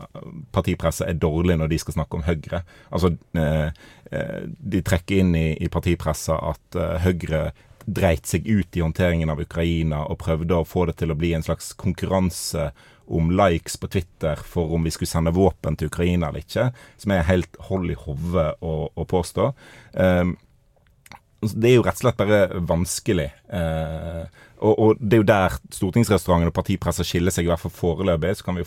[0.51, 2.65] partipresset er dårlig når de skal snakke om Høyre.
[2.91, 3.71] Altså, eh,
[4.11, 7.45] eh de trekker inn i, i partipresset at eh, Høyre
[7.89, 11.33] dreit seg ut i håndteringen av Ukraina og prøvde å få det til å bli
[11.37, 12.69] en slags konkurranse
[13.09, 16.69] om likes på Twitter for om vi skulle sende våpen til Ukraina eller ikke,
[17.01, 19.49] som er helt hold i hodet å, å, påstå.
[19.95, 20.35] Um,
[21.41, 23.31] det er jo rett og slett bare vanskelig.
[23.49, 24.27] Uh,
[24.59, 28.35] og, og, det er jo der stortingsrestauranten og partipresset skiller seg, i hvert fall foreløpig.
[28.37, 28.67] Så kan vi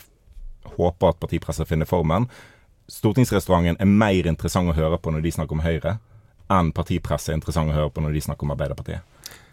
[0.80, 2.30] håpe at partipresset finner formen.
[2.92, 6.00] Stortingsrestauranten er mer interessant å høre på når de snakker om Høyre,
[6.52, 9.08] enn partipress er interessant å høre på når de snakker om Arbeiderpartiet.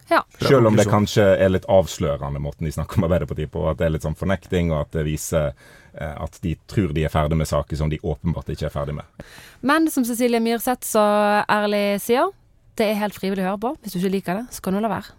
[0.08, 0.22] Ja.
[0.40, 3.66] Selv om det kanskje er litt avslørende måten de snakker om Arbeiderpartiet på.
[3.68, 7.04] At det er litt sånn fornekting, og at det viser eh, at de tror de
[7.04, 9.26] er ferdig med saker som de åpenbart ikke er ferdig med.
[9.60, 11.04] Men som Cecilie Myrseth så
[11.44, 12.32] ærlig sier,
[12.80, 13.74] det er helt frivillig å høre på.
[13.82, 15.12] Hvis du ikke liker det, så kan du la være.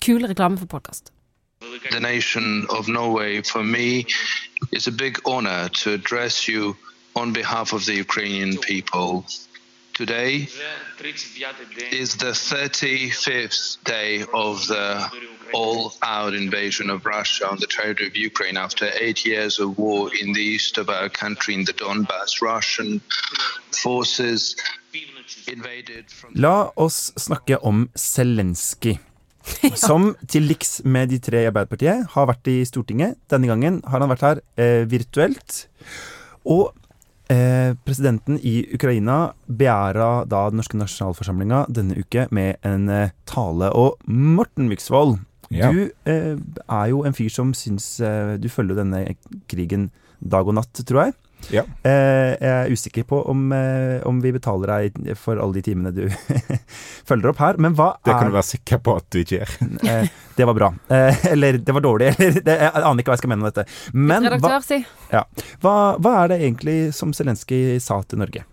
[0.00, 1.10] Kul reklame for podkast.
[1.90, 4.06] The nation of Norway, for me,
[4.72, 6.76] is a big honor to address you
[7.16, 9.24] on behalf of the Ukrainian people.
[10.00, 10.48] Today
[11.92, 14.88] is the 35th day of the
[15.52, 20.32] all-out invasion of Russia on the territory of Ukraine after eight years of war in
[20.32, 22.40] the east of our country, in the Donbass.
[22.40, 23.02] Russian
[23.82, 24.56] forces
[25.46, 26.32] invaded from...
[26.34, 28.96] La oss snakke om Zelenskyj.
[29.86, 33.20] Som til liks med de tre i Arbeiderpartiet har vært i Stortinget.
[33.28, 35.66] Denne gangen har han vært her eh, virtuelt.
[36.48, 36.72] Og
[37.86, 43.70] presidenten i Ukraina begjæra da den norske nasjonalforsamlinga denne uke med en eh, tale.
[43.76, 45.18] Og Morten Myksvold,
[45.50, 45.72] ja.
[45.72, 49.02] du eh, er jo en fyr som syns eh, Du følger denne
[49.50, 51.16] krigen dag og natt, tror jeg.
[51.50, 51.64] Ja.
[51.82, 55.92] Eh, jeg er usikker på om, eh, om, vi betaler deg for alle de timene
[55.94, 56.04] du
[57.08, 59.40] følger opp her, men hva er Det kan du være sikker på at du ikke
[59.40, 59.54] gjør.
[59.90, 60.70] Eh, det var bra.
[61.30, 63.66] eller det var dårlig, eller det, Jeg aner ikke hva jeg skal mene om dette.
[63.92, 64.80] Men Redaktør, si.
[65.12, 65.24] Ja.
[65.64, 68.44] Hva, hva, er det egentlig som Zelenskyj sa til Norge?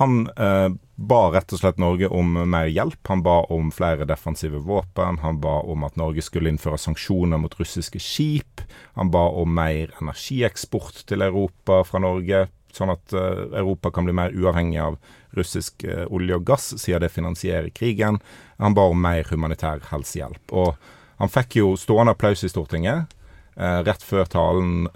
[0.00, 0.70] Han eh,
[1.02, 3.00] ba rett og slett Norge om mer hjelp.
[3.10, 5.18] Han ba om flere defensive våpen.
[5.18, 8.62] Han ba om at Norge skulle innføre sanksjoner mot russiske skip.
[8.94, 14.14] Han ba om mer energieksport til Europa fra Norge, sånn at eh, Europa kan bli
[14.16, 15.00] mer uavhengig av
[15.36, 18.20] russisk eh, olje og gass, siden det finansierer krigen.
[18.62, 20.54] Han ba om mer humanitær helsehjelp.
[20.54, 20.76] Og
[21.18, 23.10] han fikk jo stående applaus i Stortinget.
[23.58, 24.86] Eh, rett før talen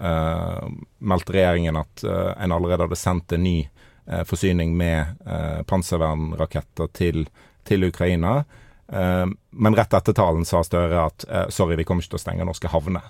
[0.97, 3.59] meldte regjeringen at en allerede hadde sendt en ny
[4.27, 7.27] forsyning med eh, panservernraketter til,
[7.67, 8.41] til Ukraina.
[8.87, 12.45] Uh, men rett etter talen sa Støre at sorry, vi kommer ikke til å stenge
[12.47, 13.09] norske havner.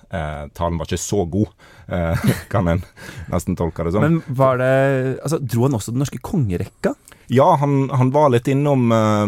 [0.57, 1.51] Talen var ikke så god,
[2.53, 2.81] kan en
[3.29, 4.07] nesten tolke det sånn.
[4.07, 4.71] Men var det,
[5.21, 6.95] altså, Dro han også den norske kongerekka?
[7.29, 9.27] Ja, han, han, var litt innom eh,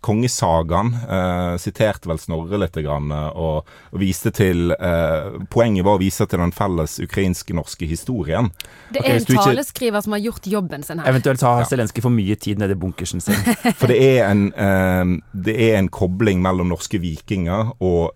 [0.00, 0.96] kongesagaen.
[1.10, 6.00] Eh, siterte vel Snorre litt grann, uh, og, og, viste til eh, Poenget var å
[6.02, 8.50] vise til den felles ukrainske-norske historien.
[8.90, 11.10] Det er okay, en taleskriver ikke, som har gjort jobben sin her.
[11.12, 11.68] Eventuelt har ja.
[11.70, 13.38] Zelenskyj for mye tid nede i bunkersen sin.
[13.78, 18.14] for det er, en, det er en kobling mellom norske vikinger og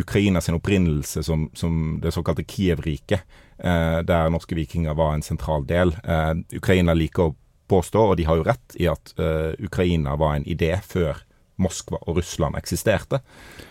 [0.00, 3.28] Ukraina sin opprinnelse som, som det såkalte Kiev-riket.
[3.60, 5.92] der norske vikinger var en sentral del.
[6.56, 7.34] Ukraina liker å
[7.70, 11.22] påstå, og de har jo rett i at uh, Ukraina var en idé før
[11.60, 13.20] Moskva og Russland eksisterte.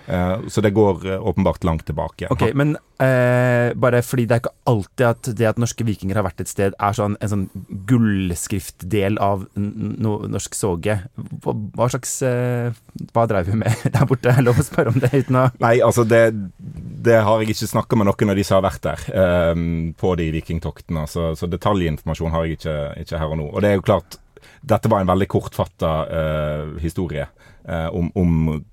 [0.10, 2.30] Uh, så det går uh, åpenbart langt tilbake.
[2.34, 6.26] Ok, Men eh, bare fordi det er ikke alltid at det at norske vikinger har
[6.26, 7.46] vært et sted, er sånn, en sånn
[7.90, 10.98] gullskriftdel av no norsk soge.
[11.44, 12.18] Hva, hva slags
[13.14, 14.34] Hva drev vi med der borte?
[14.34, 16.24] Er lov å spørre om det uten å Nei, altså det,
[17.04, 19.62] det har jeg ikke snakka med noen av de som har vært der eh,
[20.00, 21.06] på de vikingtoktene.
[21.10, 23.48] Så, så detaljinformasjon har jeg ikke, ikke, her og nå.
[23.54, 24.20] Og det er jo klart,
[24.60, 25.94] dette var en veldig kortfatta
[26.84, 28.64] historie eh, om, om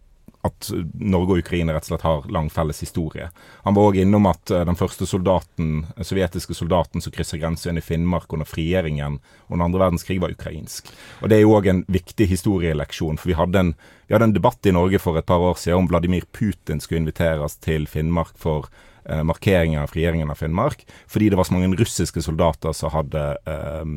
[0.46, 3.28] at Norge og Ukraina rett og slett har lang felles historie.
[3.66, 7.84] Han var òg innom at uh, den første soldaten, sovjetiske soldaten som krysser grensen i
[7.84, 9.18] Finnmark under frigjøringen
[9.50, 10.90] under andre verdenskrig, var ukrainsk.
[11.22, 13.18] Og Det er jo òg en viktig historieleksjon.
[13.18, 13.74] for vi hadde, en,
[14.06, 17.02] vi hadde, en, debatt i Norge for et par år siden om Vladimir Putin skulle
[17.02, 18.68] inviteres til Finnmark for
[19.08, 23.24] eh, markeringen av frigjøringen av Finnmark, fordi det var så mange russiske soldater som hadde
[23.46, 23.96] eh,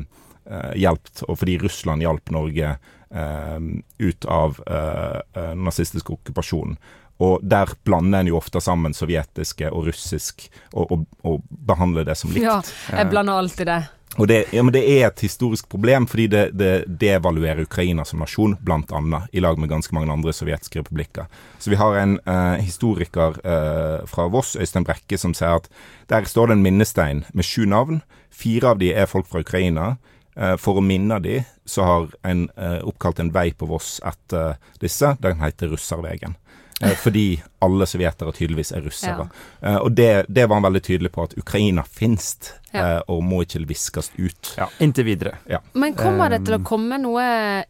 [0.80, 6.76] hjulpet, og fordi Russland hjalp Norge Eh, ut av eh, eh, nazistisk okkupasjon.
[7.20, 12.16] Og der blander en jo ofte sammen sovjetiske og russisk, og, og, og behandler det
[12.16, 12.46] som likt.
[12.46, 12.60] Ja,
[12.94, 13.80] jeg blander alltid det.
[14.18, 18.18] Og det, ja, men det er et historisk problem, fordi det, det devaluerer Ukraina som
[18.24, 21.28] nasjon, annet, i lag med ganske mange andre sovjetiske republikker.
[21.58, 25.70] Så vi har en eh, historiker eh, fra Voss, Øystein Brekke, som sier at
[26.10, 28.02] der står det en minnestein med sju navn.
[28.34, 29.94] Fire av de er folk fra Ukraina.
[30.36, 34.56] Eh, for å minne de, så har en eh, oppkalt en vei på Voss etter
[34.82, 35.16] disse.
[35.20, 36.36] Den heter Russervegen.
[36.80, 39.26] Eh, fordi alle sovjetere tydeligvis er russere.
[39.60, 42.30] Eh, og det, det var han veldig tydelig på, at Ukraina finnes
[42.72, 42.84] Ja.
[42.84, 44.52] eh, og må ikke viskes ut.
[44.56, 45.34] Ja, inntil videre.
[45.74, 47.26] Men kommer det til å komme noe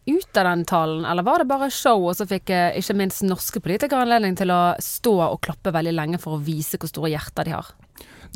[0.06, 3.24] ut av den talen, eller var det bare show, og så fikk eh, ikke minst
[3.24, 7.14] norske politikere anledning til å stå og klappe veldig lenge for å vise hvor store
[7.16, 7.72] hjerter de har?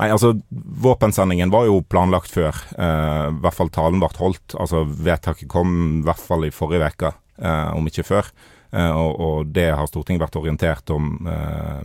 [0.01, 2.57] Nei, altså, våpensendingen var jo planlagt før.
[2.75, 4.57] Eh, I hvert fall talen ble holdt.
[4.59, 8.33] Altså, vedtaket kom i hvert fall i forrige uke, eh, om ikke før.
[8.75, 11.85] Eh, og, og det har Stortinget vært orientert om eh,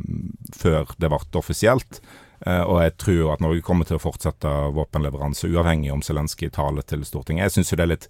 [0.57, 2.01] før det ble offisielt.
[2.47, 6.49] Eh, og jeg tror jo at Norge kommer til å fortsette våpenleveranse, uavhengig om Zelenskyj
[6.55, 7.49] taler til Stortinget.
[7.49, 8.09] Jeg syns jo det er litt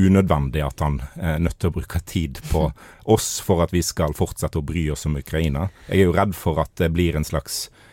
[0.00, 2.68] unødvendig at han er nødt til å bruke tid på
[3.10, 5.68] oss for at vi skal fortsette å bry oss om Ukraina.
[5.88, 7.88] Jeg er jo redd for at det blir en slags eh,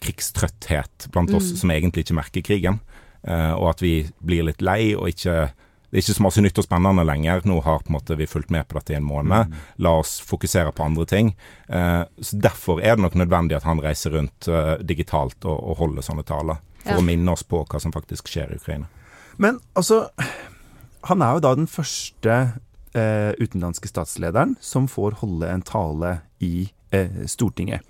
[0.00, 2.80] krigstrøtthet blant oss som egentlig ikke merker krigen.
[3.24, 5.52] Eh, og at vi blir litt lei og ikke
[5.94, 7.44] Det er ikke så masse nytt og spennende lenger.
[7.46, 9.52] Nå har måte vi fulgt med på dette i en måned.
[9.78, 11.28] La oss fokusere på andre ting.
[11.68, 15.76] Eh, så Derfor er det nok nødvendig at han reiser rundt eh, digitalt og, og
[15.78, 16.58] holder sånne taler.
[16.82, 16.98] For Ja.
[16.98, 18.86] å minne oss på hva som faktisk skjer i Ukraina.
[19.38, 20.08] Men altså
[21.04, 22.34] Han er jo da den første
[22.94, 27.82] eh, utenlandske statslederen som får holde en tale i eh, Stortinget.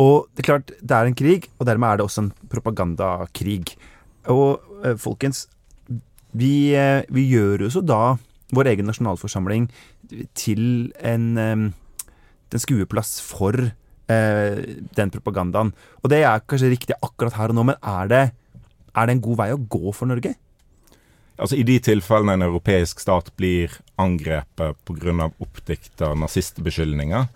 [0.00, 3.76] Og det er klart, det er en krig, og dermed er det også en propagandakrig.
[4.32, 5.46] Og eh, folkens,
[6.34, 8.16] vi, eh, vi gjør jo så da
[8.54, 9.68] vår egen nasjonalforsamling
[10.36, 11.64] til en, eh,
[12.54, 14.62] en skueplass for eh,
[14.98, 15.72] den propagandaen.
[16.02, 18.24] Og det er kanskje riktig akkurat her og nå, men er det,
[18.94, 20.34] er det en god vei å gå for Norge?
[21.34, 25.30] Altså I de tilfellene en europeisk stat blir angrepet pga.
[25.42, 27.26] oppdikta nazistbeskyldninger,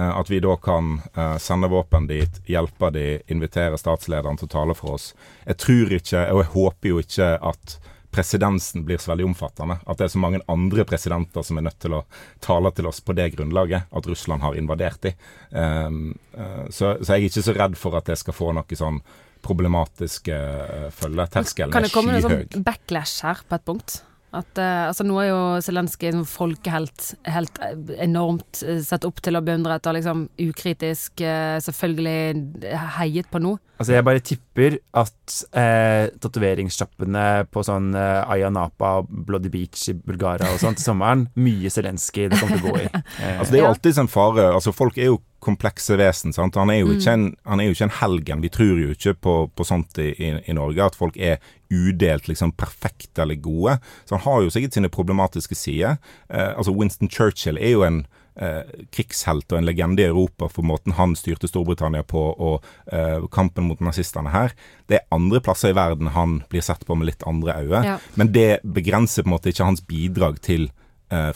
[0.00, 4.76] at vi da kan eh, sende våpen dit, hjelpe de, invitere statslederen til å tale
[4.78, 5.12] for oss.
[5.44, 7.76] Jeg tror ikke, og jeg håper jo ikke at
[8.12, 9.78] presedensen blir så veldig omfattende.
[9.88, 12.02] At det er så mange andre presidenter som er nødt til å
[12.44, 15.14] tale til oss på det grunnlaget, at Russland har invadert de.
[15.50, 18.78] Um, eh, så, så jeg er ikke så redd for at det skal få noe
[18.78, 19.00] sånn
[19.42, 21.24] problematiske uh, følge.
[21.34, 23.96] Terskelen Kan er det komme noe sånn backlash her på et punkt?
[24.32, 29.20] At, uh, altså Nå er jo Zelenskyj en folkehelt helt eh, enormt eh, sett opp
[29.20, 32.64] til å beundret og liksom ukritisk uh, selvfølgelig
[32.96, 33.58] heiet på nå.
[33.76, 39.96] Altså Jeg bare tipper at uh, tatoveringssjappene på sånn uh, Ayia Napa, Bloody Beach i
[39.98, 42.88] Bulgaria og sånn til sommeren, mye Zelenskyj det kommer til å gå i.
[43.36, 44.48] Altså Det er jo alltid en fare.
[44.54, 46.32] Altså Folk er jo komplekse vesen.
[46.32, 46.56] sant?
[46.58, 48.44] Han er jo ikke en, han er jo ikke en helgen.
[48.44, 52.28] Vi tror jo ikke på, på sånt i, i, i Norge, at folk er udelt
[52.28, 53.78] liksom perfekte eller gode.
[54.04, 55.96] Så han har jo sikkert sine problematiske sider.
[56.28, 58.04] Eh, altså Winston Churchill er jo en
[58.36, 58.62] eh,
[58.94, 63.68] krigshelt og en legende i Europa for måten han styrte Storbritannia på, og eh, kampen
[63.70, 64.54] mot nazistene her.
[64.86, 67.82] Det er andre plasser i verden han blir sett på med litt andre øyne.
[67.94, 67.98] Ja.
[68.20, 70.70] Men det begrenser på en måte ikke hans bidrag til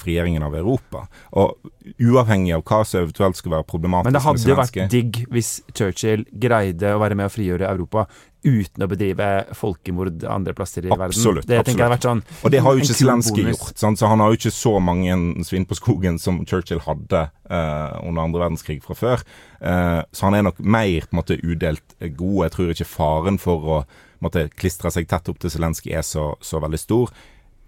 [0.00, 1.02] frigjøringen av Europa.
[1.36, 5.20] Og uavhengig av hva som eventuelt skulle være problematisk Men det hadde jo vært digg
[5.32, 8.06] hvis Churchill greide å være med å frigjøre Europa
[8.46, 11.50] uten å bedrive folkemord andre plasser i Absolutt, verden.
[11.50, 13.74] Det tenker jeg vært sånn Og det har jo ikke Zelenskyj gjort.
[13.80, 14.00] Sant?
[14.00, 18.22] Så han har jo ikke så mange svin på skogen som Churchill hadde uh, under
[18.22, 19.24] andre verdenskrig fra før.
[19.60, 22.36] Uh, så han er nok mer på en måte udelt god.
[22.46, 23.80] Jeg tror ikke faren for å
[24.24, 27.12] måtte, klistre seg tett opp til Zelenskyj er så, så veldig stor.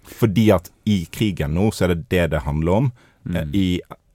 [0.09, 2.91] Fordi at i krigen nå, så er det det det handler om.
[3.29, 3.37] Mm.
[3.37, 3.67] Eh, I,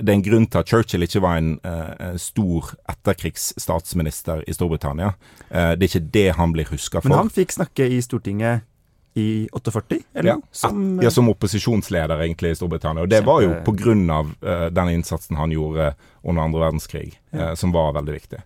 [0.01, 5.13] det er en grunn til at Churchill ikke var en uh, stor etterkrigsstatsminister i Storbritannia.
[5.49, 7.11] Uh, det er ikke det han blir huska for.
[7.11, 8.65] Men han fikk snakke i Stortinget
[9.13, 10.29] i 48, eller?
[10.29, 13.03] Ja, Som, ja, som opposisjonsleder egentlig i Storbritannia.
[13.03, 13.61] Og det var jo pga.
[13.65, 18.15] på grunn av eh, den innsatsen han gjorde under andre verdenskrig, eh, som var veldig
[18.15, 18.41] viktig.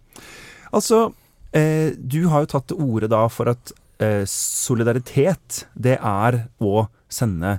[0.76, 1.14] Altså,
[1.56, 3.72] eh, du har jo tatt til orde da for at
[4.04, 7.58] eh, solidaritet, det er å sende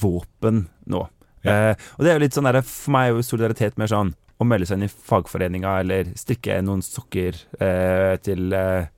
[0.00, 1.04] våpen nå.
[1.46, 1.70] Ja.
[1.70, 4.14] Eh, og det er jo litt sånn der, For meg er jo solidaritet mer sånn
[4.38, 8.90] å melde seg inn i fagforeninga eller strikke noen sokker eh, til eh,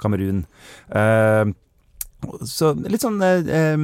[0.00, 0.44] Kamerun.
[0.90, 1.52] Eh,
[2.44, 3.76] så litt sånn eh,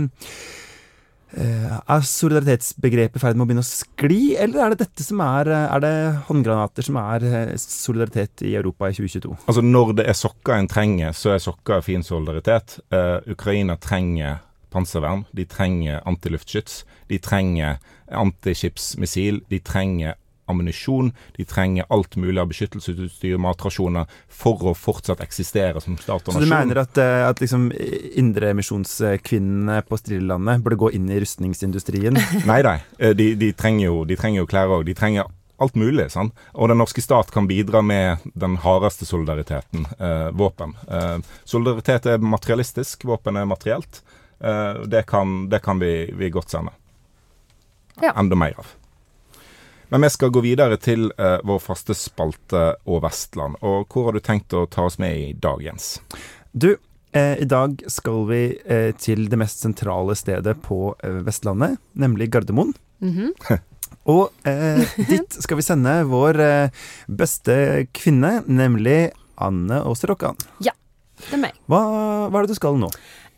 [1.36, 5.22] eh, Er solidaritetsbegrepet i ferd med å begynne å skli, eller er det dette som
[5.24, 5.94] er Er det
[6.28, 7.24] håndgranater som er
[7.62, 9.38] solidaritet i Europa i 2022?
[9.46, 12.80] Altså Når det er sokker en trenger, så er sokker fin solidaritet.
[12.90, 14.42] Eh, Ukraina trenger
[14.76, 17.80] panservern, de trenger antiluftskyts, de trenger
[18.12, 20.14] antiskipsmissil, de trenger
[20.46, 26.36] ammunisjon, de trenger alt mulig av beskyttelsesutstyr, matrasjoner, for å fortsatt eksistere som stat og
[26.36, 26.36] nasjon.
[26.38, 27.64] Så du mener at, eh, at liksom
[28.22, 32.14] indremisjonskvinnene på Stridelandet burde gå inn i rustningsindustrien?
[32.50, 32.78] Nei, nei.
[32.98, 34.86] Eh, De, de, trenger jo, de trenger jo klær òg.
[34.86, 35.26] De trenger
[35.58, 36.10] alt mulig.
[36.12, 36.34] sant?
[36.54, 39.86] Og den norske stat kan bidra med den hardeste solidariteten.
[39.98, 40.76] Eh, våpen.
[40.86, 44.02] Eh, solidaritet er materialistisk, våpen er materielt.
[44.40, 46.72] Eh, det, kan, det kan vi, vi godt sende.
[48.00, 48.12] Ja.
[48.16, 48.66] Enda mer av.
[49.88, 53.58] Men vi skal gå videre til eh, vår faste spalte og Vestland.
[53.62, 56.00] Og hvor har du tenkt å ta oss med i dag, Jens?
[56.52, 56.72] Du,
[57.14, 62.32] eh, i dag skal vi eh, til det mest sentrale stedet på eh, Vestlandet, nemlig
[62.34, 62.74] Gardermoen.
[63.04, 63.32] Mhm.
[64.06, 69.10] Og eh, dit skal vi sende vår eh, beste kvinne, nemlig
[69.42, 70.38] Anne Åse Rokkan.
[71.16, 71.56] Det er meg.
[71.70, 71.80] Hva,
[72.28, 72.90] hva er det du skal nå?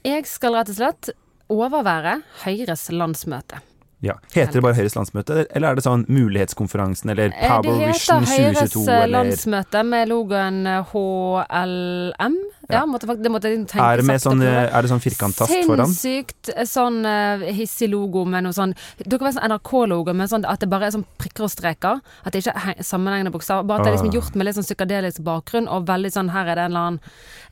[0.05, 1.11] Jeg skal rett og slett
[1.51, 3.61] overvære Høyres landsmøte.
[4.01, 4.15] Ja.
[4.31, 8.29] Heter det bare Høyres landsmøte, eller er det sånn Mulighetskonferansen eller Power Vision 2022?
[8.29, 12.37] Det heter Høyres 2022 eh, landsmøte med logoen eh, HLM.
[12.69, 12.87] Ja, Ja.
[12.87, 15.87] måtte, det måtte jeg tenke er det, med sånn, eh, er det sånn firkanttast foran?
[15.89, 20.45] Sinnssykt eh, sånn eh, hissig logo med noe sånn Dere vet sånn NRK-logo med sånn
[20.47, 21.99] at det bare er sånn prikker og streker?
[22.25, 23.67] At det ikke er he- sammenhengende bokstaver.
[23.67, 24.19] Bare at det er liksom Ah.
[24.21, 27.01] gjort med litt sånn psykadelisk bakgrunn, og veldig sånn Her er det en eller annen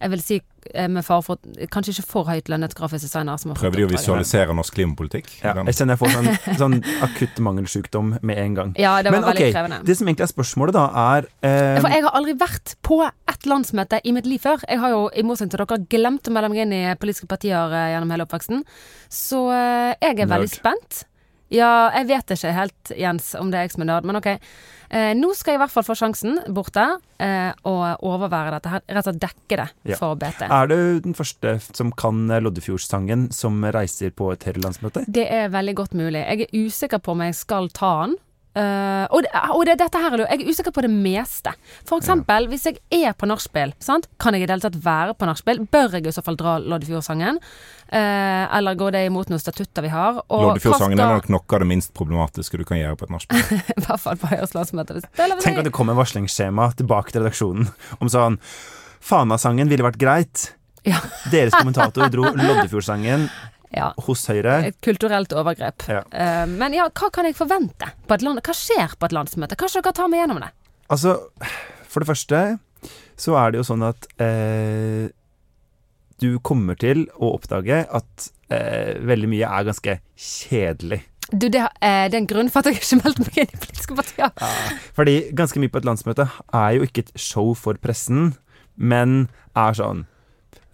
[0.01, 0.43] Jeg vil si eh,
[0.93, 1.41] med fare for
[1.73, 5.31] Kanskje ikke for høytlønnet grafisk designer som har Prøver de å visualisere norsk klimapolitikk?
[5.43, 6.77] Ja, jeg kjenner jeg får sånn, sånn
[7.07, 8.75] akutt mangelsjukdom med en gang.
[8.81, 9.81] Ja, det var Men veldig okay, krevende.
[9.87, 13.49] det som egentlig er spørsmålet da, er eh, For jeg har aldri vært på et
[13.51, 14.63] landsmøte i mitt liv før.
[14.69, 17.75] Jeg har jo, i motsetning til dere, glemt å melde meg inn i politiske partier
[17.75, 18.65] eh, gjennom hele oppveksten.
[19.13, 20.57] Så eh, jeg er veldig Nerd.
[20.59, 21.05] spent.
[21.55, 24.27] Ja, jeg vet ikke helt, Jens, om det er jeg som er nerd, men ok.
[24.91, 26.83] Eh, nå skal jeg i hvert fall få sjansen borte
[27.23, 28.83] eh, og overvære dette her.
[28.87, 29.97] Rett og slett dekke det Ja.
[29.99, 30.43] for BT.
[30.47, 35.05] Er du den første som kan Loddefjordsangen som reiser på et Høyre-landsmøte?
[35.07, 36.23] Det er veldig godt mulig.
[36.27, 38.17] Jeg er usikker på om jeg skal ta den.
[38.57, 41.53] Eh, og det, og det, dette her er Jeg er usikker på det meste.
[41.85, 45.29] For eksempel, hvis jeg er på nachspiel, kan jeg i det hele tatt være på
[45.29, 45.61] nachspiel?
[45.69, 47.41] Bør jeg i så fall dra Loddefjordsangen?
[47.87, 50.23] Uh, eller går det imot noen statutter vi har?
[50.33, 53.61] Loddefjordsangen er nok noe av det minst problematiske du kan gjøre på et nachspiel.
[53.77, 55.03] I hvert fall på Høyres landsmøte.
[55.45, 57.69] Tenk at det kom en varslingsskjema tilbake til redaksjonen
[58.01, 58.41] om sånn
[59.07, 60.49] Fana-sangen ville vært greit.
[60.87, 60.99] Ja.
[61.31, 63.29] Deres kommentator dro Loddefjordsangen
[63.75, 63.91] ja.
[64.07, 64.59] hos Høyre.
[64.71, 65.87] Et kulturelt overgrep.
[65.91, 66.03] Ja.
[66.11, 68.43] Eh, men ja, hva kan jeg forvente land?
[68.45, 69.59] Hva skjer på et landsmøte?
[69.59, 70.53] Hva skal dere ta med gjennom det?
[70.93, 71.17] Altså,
[71.91, 72.43] for det første
[73.17, 75.09] så er det jo sånn at eh,
[76.21, 81.03] du kommer til å oppdage at eh, veldig mye er ganske kjedelig.
[81.33, 83.97] Du, det, eh, er en grunn for at jeg ikke meldte meg inn i politiske
[83.99, 84.35] partier.
[84.97, 88.35] Fordi ganske mye på et landsmøte er jo ikke et show for pressen,
[88.77, 89.27] men
[89.57, 90.05] er sånn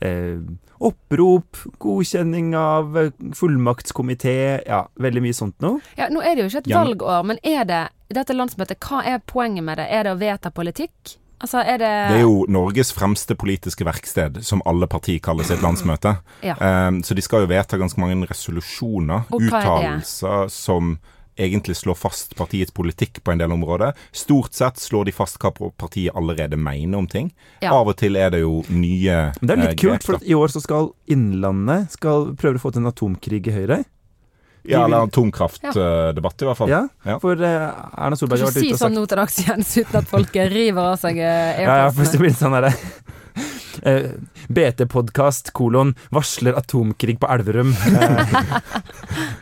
[0.04, 0.42] eh,
[0.88, 5.80] opprop, godkjenning av eh, fullmaktskomité, ja, veldig mye sånt noe.
[5.98, 9.22] Ja, nå er det jo ikke et valgår, men er det dette landsmøtet, hva er
[9.24, 9.88] poenget med det?
[9.88, 11.16] Er det å vedta politikk?
[11.42, 15.62] Altså, er det Det er jo Norges fremste politiske verksted, som alle partier kaller sitt
[15.62, 16.14] landsmøte.
[16.46, 16.54] Ja.
[16.60, 20.96] Um, så de skal jo vedta ganske mange resolusjoner, er uttalelser, som
[21.36, 23.96] egentlig slår fast partiets politikk på en del områder.
[24.12, 27.32] Stort sett slår de fast hva partiet allerede mener om ting.
[27.62, 27.72] Ja.
[27.76, 30.28] Av og til er det jo nye Men det er eh, litt kult, for at
[30.28, 33.82] i år så skal Innlandet skal prøve å få til en atomkrig i Høyre.
[34.62, 36.70] Ja, eller atomkraftdebatt, atomkraftdebatt, i hvert fall.
[36.70, 37.16] Ja, Ja.
[37.18, 39.98] for uh, Erna Solberg har vært ute og sånn sagt nå til dags Jens uten
[39.98, 42.70] at folk river av seg eh, Ja, ja, for blir det sånn derre
[43.82, 44.12] eh,
[44.52, 47.74] BT-podkast kolon varsler atomkrig på Elverum.
[49.12, 49.41] Eh,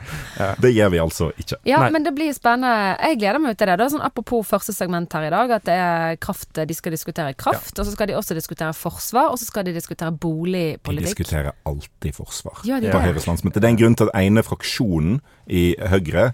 [0.61, 1.57] Det gjør vi altså ikke.
[1.69, 1.91] Ja, Nei.
[1.95, 2.97] men det blir spennende.
[3.01, 3.79] Jeg gleder meg til det.
[3.81, 7.35] da sånn Apropos første segment her i dag, at det er kraft De skal diskutere
[7.35, 11.05] kraft, og så skal de også diskutere forsvar, og så skal de diskutere boligpolitikk.
[11.05, 12.99] De diskuterer alltid forsvar Ja, de på.
[13.05, 13.61] Høyres landsmøte.
[13.61, 16.31] Det er en grunn til at ene fraksjonen i Høyre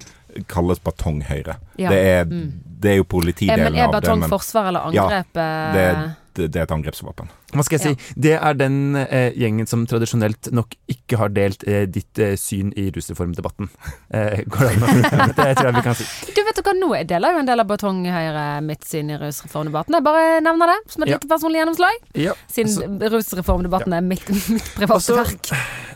[0.52, 1.56] kalles Batonghøyre.
[1.80, 1.88] Ja.
[1.90, 2.52] Det, er, Mm.
[2.80, 3.72] det er jo politidelen av det.
[3.72, 5.36] Men er batong forsvar eller angrep?
[5.36, 7.28] Ja, det, det, det er et angrepsvåpen.
[7.56, 8.12] Hva skal jeg si?
[8.20, 12.72] Det er den eh, gjengen som tradisjonelt nok ikke har delt eh, ditt eh, syn
[12.76, 13.68] i rusreformdebatten.
[14.12, 14.90] Eh, går det an å
[15.36, 16.06] Det tror jeg vi kan si.
[16.36, 19.96] Du vet dere nå, jeg deler jo en del av Batonghøyre mitt syn i rusreformdebatten.
[19.98, 21.16] Jeg bare nevner det som et Ja.
[21.18, 21.98] lite personlig gjennomslag.
[22.14, 25.50] Ja, Siden rusreformdebatten er mitt, mitt private Altså, verk.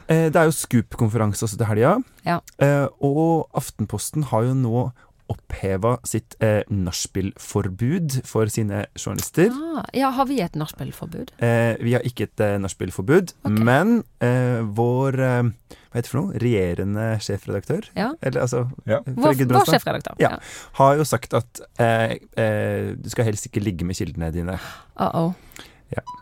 [0.09, 1.97] eh, det er jo Scoop-konferanse også til helga.
[2.27, 2.41] Ja.
[2.63, 4.91] Eh, og Aftenposten har jo nå
[5.31, 9.51] oppheva sitt eh, nachspiel-forbud for sine journalister.
[9.55, 11.33] Ah, ja, har vi et nachspielforbud?
[11.39, 13.35] Eh, vi har ikke et eh, nachspielforbud.
[13.45, 13.67] Okay.
[13.71, 15.43] Men eh, vår eh,
[15.91, 16.41] Hva heter det for noe?
[16.43, 17.89] Regjerende sjefredaktør?
[17.99, 18.13] Ja.
[18.23, 19.01] Eller altså Ja.
[19.07, 20.19] Vår, vår sjefredaktør.
[20.23, 20.37] Ja.
[20.79, 24.59] har jo sagt at eh, eh, du skal helst ikke ligge med kildene dine.
[25.01, 25.33] Uh -oh.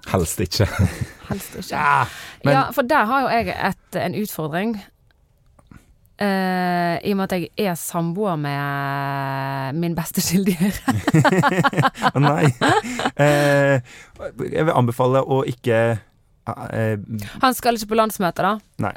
[0.08, 0.66] Helst ikke.
[1.28, 1.76] Helst ikke.
[1.76, 2.06] Ja,
[2.44, 4.78] men ja, for der har jo jeg et, en utfordring.
[6.18, 10.74] Eh, I og med at jeg er samboer med min beste kilddyr.
[12.26, 12.48] Nei.
[13.18, 13.78] Uh,
[14.42, 16.98] jeg vil anbefale å ikke uh,
[17.42, 18.56] Han skal ikke på landsmøte, da.
[18.82, 18.94] Nei.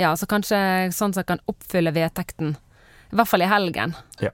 [0.00, 0.58] Ja, så kanskje
[0.96, 2.56] sånn som kan oppfylle vedtekten.
[3.08, 3.96] I hvert fall i helgen.
[4.20, 4.32] Ja.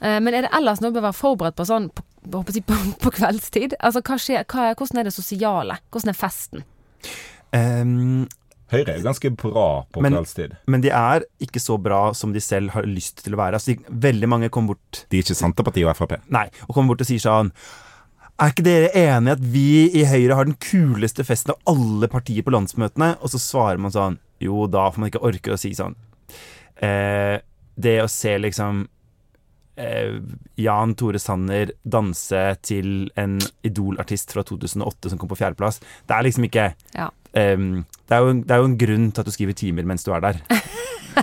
[0.00, 2.42] Eh, men er det ellers noe å være forberedt på sånn på, på,
[3.04, 3.76] på, kveldstid?
[3.78, 5.80] Altså, hva skjer, hva, hvordan er det sosiale?
[5.92, 6.68] Hvordan er festen?
[7.56, 8.28] em,
[8.70, 10.56] Høyre er jo ganske bra på Men- kveldstid.
[10.70, 13.58] Men de er ikke så bra som de selv har lyst til å være.
[13.58, 16.20] Altså, de, veldig mange kommer bort De er ikke Senterpartiet og Frp.
[16.30, 17.50] Nei, og kommer bort og sier sånn
[18.40, 22.42] Er ikke dere enige at vi i Høyre har den kuleste festen av alle partier
[22.46, 23.16] på landsmøtene?
[23.20, 25.94] Og så svarer man sånn Jo, da får man ikke orke å si sånn.
[26.80, 27.40] Eh,
[27.76, 28.86] det å se liksom
[30.60, 36.26] Jan Tore Sanner danse til en idolartist fra 2008 som kom på fjerdeplass, det er
[36.26, 37.08] liksom ikke Ja.
[37.54, 39.86] um, det, er jo, en- det er jo en grunn til at du skriver timer
[39.88, 40.40] mens du er der.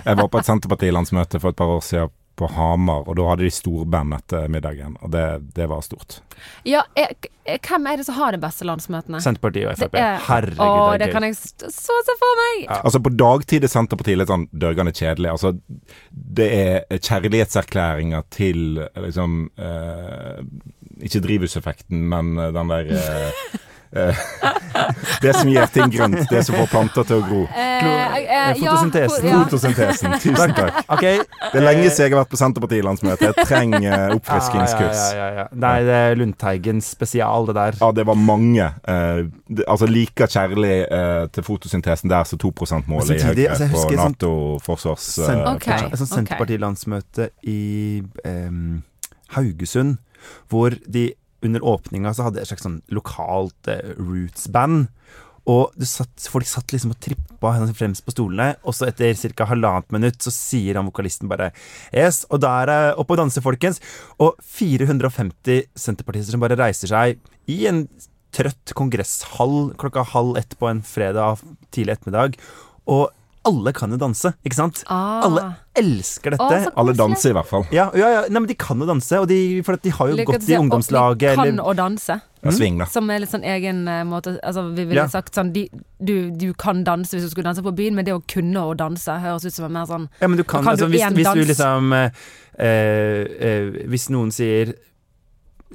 [0.04, 3.44] Jeg var på et Senterparti-landsmøte for et par år siden på Hamar, og da hadde
[3.46, 5.24] de storband etter middagen, og det,
[5.56, 6.20] det var stort.
[6.68, 7.10] Ja, er,
[7.66, 9.20] hvem er det som har de beste landsmøtene?
[9.24, 9.96] Senterpartiet og Frp.
[9.98, 12.66] Er- Herregud, Å, det det kan jeg så se for meg!
[12.78, 15.32] Altså På dagtid er Senterpartiet litt sånn dørgende kjedelig.
[15.34, 15.54] Altså
[16.12, 20.42] Det er kjærlighetserklæringer til liksom eh,
[21.08, 23.58] Ikke drivhuseffekten, men den der eh, eh,
[25.22, 26.20] Det som gir ting grønt.
[26.30, 27.40] Det som får planter til å gro.
[27.50, 29.26] Eh, eh, ja, fotosyntesen.
[29.26, 29.38] ja.
[29.44, 30.16] Fotosyntesen.
[30.22, 30.80] Tusen takk.
[30.96, 31.22] Okay.
[31.52, 33.30] Det er lenge siden jeg har vært på Senterparti-landsmøte.
[33.30, 35.02] Jeg trenger oppfriskingskurs.
[35.14, 35.46] Ja, ja, ja, ja.
[35.64, 37.78] Nei, det er Lundteigen spesial, det der.
[37.80, 38.68] Ja, det var mange.
[38.88, 39.22] Eh,
[39.66, 45.08] altså Like kjærlig eh, til fotosyntesen der som 2%-målet i Høyre altså, på sånn- Nato-forsvars...
[45.18, 45.78] Sen- okay.
[45.88, 46.16] Ok, Et sånt ok.
[46.18, 48.82] Senterpartilandsmøte i um,
[49.36, 49.98] Haugesund,
[50.50, 51.10] hvor de
[51.44, 54.88] under åpninga så hadde jeg et slags sånn lokalt eh, roots-band.
[55.48, 59.46] Og satt, folk satt liksom og trippa fremst på stolene, og så etter ca.
[59.48, 61.52] halvannet minutt så sier han vokalisten bare
[61.88, 63.80] Yes, og da er det oppe og danse, folkens.
[64.20, 67.86] Og 450 senterpartister som bare reiser seg i en
[68.36, 71.40] trøtt kongresshall klokka halv ett på en fredag
[71.72, 72.36] tidlig ettermiddag.
[72.84, 73.08] Og
[73.48, 74.82] alle kan jo danse, ikke sant?
[74.92, 75.24] Ah.
[75.26, 75.42] Alle
[75.78, 76.58] elsker dette.
[76.78, 77.64] Alle danser i hvert fall.
[77.74, 78.20] Ja, ja, ja.
[78.28, 80.56] Nei, men de kan jo danse, og de, for de har jo Lykke gått i
[80.58, 81.22] ungdomslaget.
[81.22, 82.86] De Eller, kan å danse, Ja, sving, da.
[82.90, 85.08] som er litt sånn egen eh, måte Altså, vi ville Ja.
[85.10, 85.64] sagt sånn de,
[85.98, 88.76] du, du kan danse hvis du skulle danse på byen, men det å kunne å
[88.78, 91.08] danse høres ut som en mer sånn ja, men du kan, Kan du altså, hvis,
[91.18, 92.10] hvis du liksom eh,
[92.62, 94.76] eh, Hvis noen sier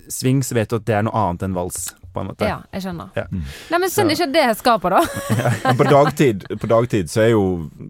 [0.09, 2.47] sving, så vet du at det er noe annet enn vals, på en måte.
[2.47, 3.09] Ja, jeg skjønner.
[3.17, 3.25] Ja.
[3.33, 5.01] Nei, men synd ikke det skaper, da.
[5.65, 7.43] Men på dagtid, på dagtid så er jo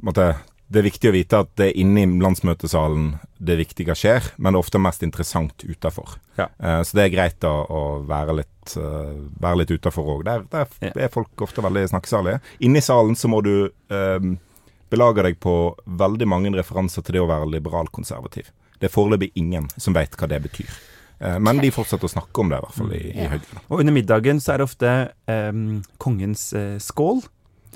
[0.05, 0.31] måtte,
[0.73, 3.11] det er viktig å vite at det er inne i landsmøtesalen
[3.43, 6.15] det viktige skjer, men det er ofte mest interessant utafor.
[6.39, 6.47] Ja.
[6.87, 9.11] så det er greit å, å være litt, uh,
[9.43, 10.23] være litt utafor òg.
[10.29, 10.93] Der, der Ja.
[10.95, 12.39] er folk ofte veldig snakkesalige.
[12.63, 14.37] Inne i salen så må du um,
[14.93, 18.49] belage deg på veldig mange referanser til det å være liberal-konservativ.
[18.79, 20.71] Det er foreløpig ingen som vet hva det betyr.
[21.19, 23.27] Eh, men de fortsetter å snakke om det, i hvert fall i, i.
[23.33, 23.63] Høyre.
[23.67, 24.93] Og under middagen så er det ofte
[25.29, 27.23] um, kongens uh, skål.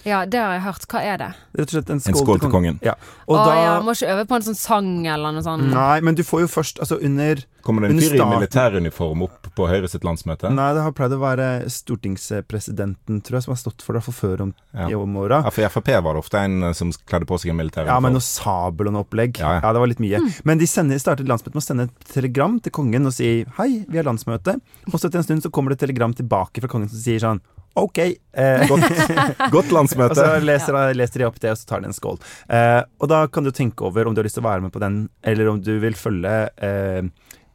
[0.06, 0.86] Ja, det har jeg hørt.
[0.92, 1.30] Hva er det?
[1.58, 2.80] Rett og slett en En skål, skål til kongen.
[2.86, 2.94] Ja.
[3.28, 5.66] Og Å da ja, må ikke øve på en sånn sang eller noe sånt.
[5.74, 9.50] Nei, men du får jo først Altså under Kommer det en fyr i militæruniform opp
[9.58, 10.48] på Høyre sitt landsmøte?
[10.56, 14.16] Nei, det har pleid å være stortingspresidenten, tror jeg, som har stått for det for
[14.16, 14.88] før om, Ja.
[14.90, 15.42] i om åra.
[15.44, 17.92] Ja, for Frp var det ofte en eh, som kledde på seg en militæruniform.
[17.92, 19.40] Ja, men noe sabel og noe opplegg.
[19.40, 19.74] Ja, Ja, ja.
[19.74, 20.20] det var litt mye.
[20.46, 23.86] Men de sender, startet landsmøtet med å sende et telegram til kongen og si hei,
[23.90, 24.60] vi har landsmøte.
[24.94, 27.20] Og så etter en stund så kommer det et telegram tilbake fra kongen som sier
[27.20, 27.42] sånn
[27.84, 28.00] ok.
[28.38, 28.90] Eh, Godt,
[29.56, 32.20] godt og så leser, leser de opp det, og så tar de en skål.
[32.50, 34.74] Eh, og da kan du tenke over om du har lyst til å være med
[34.76, 37.04] på den, eller om du vil følge eh,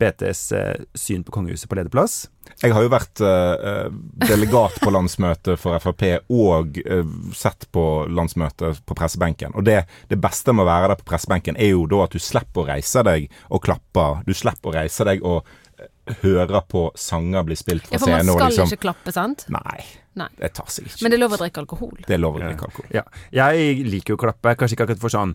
[0.03, 2.25] BTs eh, syn på kongehuset på lederplass.
[2.63, 3.87] Jeg har jo vært eh,
[4.29, 6.05] delegat på landsmøtet for Frp
[6.35, 7.07] og eh,
[7.39, 9.55] sett på landsmøtet på pressebenken.
[9.59, 12.23] Og det, det beste med å være der på pressebenken er jo da at du
[12.23, 14.07] slipper å reise deg og klappe.
[14.27, 15.49] Du slipper å reise deg og
[16.07, 19.47] eh, høre på sanger bli spilt Ja, for man skal liksom ikke klappe, sant?
[19.53, 19.79] Nei,
[20.19, 20.29] Nei.
[20.41, 21.05] det tar seg ikke.
[21.05, 21.95] Men det er lov å drikke alkohol.
[22.03, 22.93] Det er lov å drikke alkohol.
[22.95, 23.07] Ja.
[23.35, 25.35] Jeg liker jo å klappe, kanskje ikke akkurat for sånn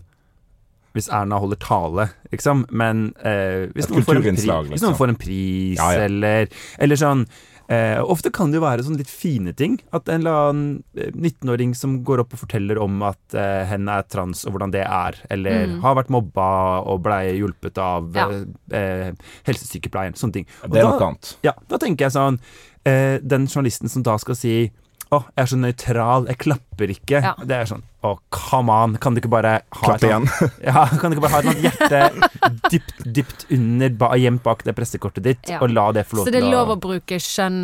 [0.97, 4.93] hvis Erna holder tale, liksom, men eh, hvis, noen får en pri, kulturinnslag, hvis noen
[4.93, 4.97] liksom.
[4.97, 6.07] får en pris, Ja, ja.
[6.07, 6.49] eller,
[6.81, 7.27] eller sånn
[7.69, 9.77] eh, Ofte kan det jo være sånne litt fine ting.
[9.93, 13.87] At en eller annen eh, 19-åring som går opp og forteller om at eh, hen
[13.91, 15.81] er trans, og hvordan det er, eller Mm.
[15.81, 16.47] har vært mobba
[16.87, 18.29] og blei hjulpet av Ja.
[18.29, 19.11] eh, eh,
[19.47, 20.15] helsesykepleieren.
[20.15, 20.47] Sånne ting.
[20.63, 21.35] Og Det er noe annet.
[21.43, 22.39] ja, da tenker jeg sånn
[22.85, 24.71] eh, Den journalisten som da skal si
[25.07, 27.19] Å, jeg er så nøytral, jeg klapper ikke.
[27.23, 27.31] Ja.
[27.47, 28.95] Det er sånn Å, come on.
[28.99, 30.25] Kan du ikke bare ha Klapp et igjen.
[30.27, 34.43] sånt, ja, kan du ikke bare ha et sånt hjerte dypt, dypt under, ba, gjemt
[34.43, 35.61] bak det pressekortet ditt, Ja.
[35.63, 37.61] og la det få lov Så det er lov å bruke skjønn.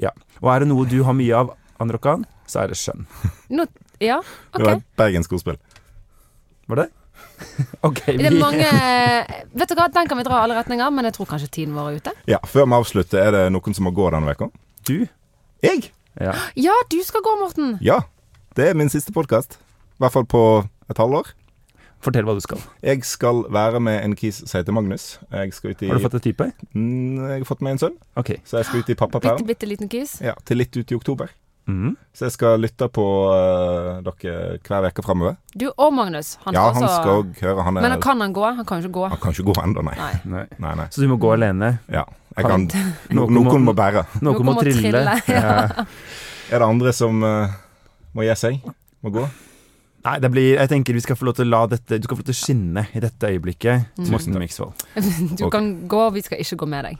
[0.00, 0.12] Ja.
[0.40, 1.52] Og er det noe du har mye av,
[1.82, 3.06] Anrokan, så er det skjønn.
[3.56, 3.66] No,
[4.02, 4.20] ja,
[4.54, 5.58] Det var et bergensk ordspill.
[6.70, 6.88] Var det?
[7.88, 8.66] ok, Det er mange
[9.56, 11.90] Vet du hva, den kan vi dra alle retninger, men jeg tror kanskje tiden vår
[11.90, 12.12] er ute.
[12.30, 14.50] Ja, Før vi avslutter, er det noen som må gå denne uka?
[14.88, 14.98] Du?
[15.64, 15.90] Jeg?
[16.18, 16.34] Ja.
[16.58, 17.76] Ja, du skal gå, Morten!
[17.84, 18.00] Ja.
[18.56, 19.58] Det er min siste podkast.
[19.60, 20.40] I hvert fall på
[20.90, 21.28] et halvår.
[22.00, 22.58] Fortell hva du skal.
[22.82, 25.18] Jeg skal være med en kis som heter Magnus.
[25.30, 26.46] Jeg skal ut i Har du fått et type?
[26.72, 28.38] Mm, Jeg har fått meg en sønn, Okay.
[28.48, 29.46] så jeg skal ut i Bitte, pappaperm.
[29.46, 30.16] bitte liten kis.
[30.24, 31.28] Ja, til litt ut i oktober.
[31.70, 31.96] Mhm.
[32.16, 35.36] Så jeg skal lytte på uh, dere hver uke framover.
[35.54, 36.34] Du og Magnus.
[36.44, 37.64] Han Ja, skal han også skal òg høre.
[37.68, 38.44] Han, er, Men kan han gå?
[38.58, 39.08] Han kan jo ikke gå.
[39.12, 39.94] han kan ikke gå ennå, nei.
[40.24, 40.44] Nei.
[40.58, 40.74] Nei.
[40.82, 40.86] nei.
[40.90, 41.78] Så du må gå alene?
[41.88, 42.04] Ja.
[42.36, 42.66] Jeg kan,
[43.10, 44.04] no, Noen må- må bære.
[44.20, 44.90] Noen Noen må må trille.
[44.90, 45.84] trille, Ja.
[46.50, 47.46] Er det andre som uh,
[48.14, 48.60] må gi seg?
[49.02, 49.24] Må gå?
[50.04, 52.16] Nei, det blir Jeg tenker vi skal få lov til å la dette Du skal
[52.16, 53.90] få lov til å skinne i dette øyeblikket.
[54.00, 54.06] Mm.
[54.14, 54.84] Morten Miksvold.
[55.40, 56.98] Du kan gå, vi skal ikke gå med deg.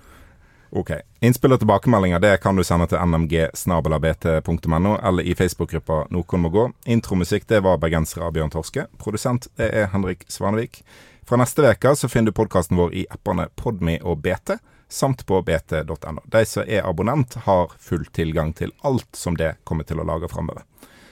[0.70, 0.90] Ok.
[1.20, 6.66] Innspill og tilbakemeldinger det kan du sende til nmg.bt.no eller i Facebook-gruppa Noen må gå.
[6.86, 8.86] Intromusikk det var bergensere av Bjørn Torske.
[9.02, 10.84] Produsent det er Henrik Svanevik.
[11.26, 14.56] Fra neste uke så finner du podkasten vår i appene Podme og BT,
[14.90, 16.22] samt på bt.no.
[16.26, 20.30] De som er abonnent, har full tilgang til alt som det kommer til å lage
[20.30, 20.64] framover.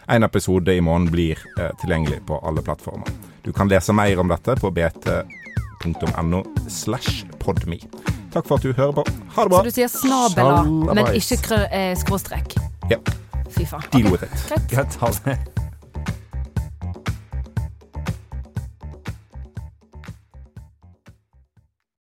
[0.09, 3.11] En episode i måneden blir eh, tilgjengelig på alle plattformer.
[3.45, 7.79] Du kan lese mer om dette på bt.no slash podme.
[8.33, 9.05] Takk for at du hører på.
[9.37, 9.63] Ha det bra.
[9.63, 12.59] Så du sier snabela, men ikke eh, skråstrek.
[12.93, 13.01] Ja.
[13.55, 13.89] Fy faen.
[13.93, 14.35] Deal with it.
[14.51, 14.69] Greit.
[14.73, 15.39] Greit, ha det.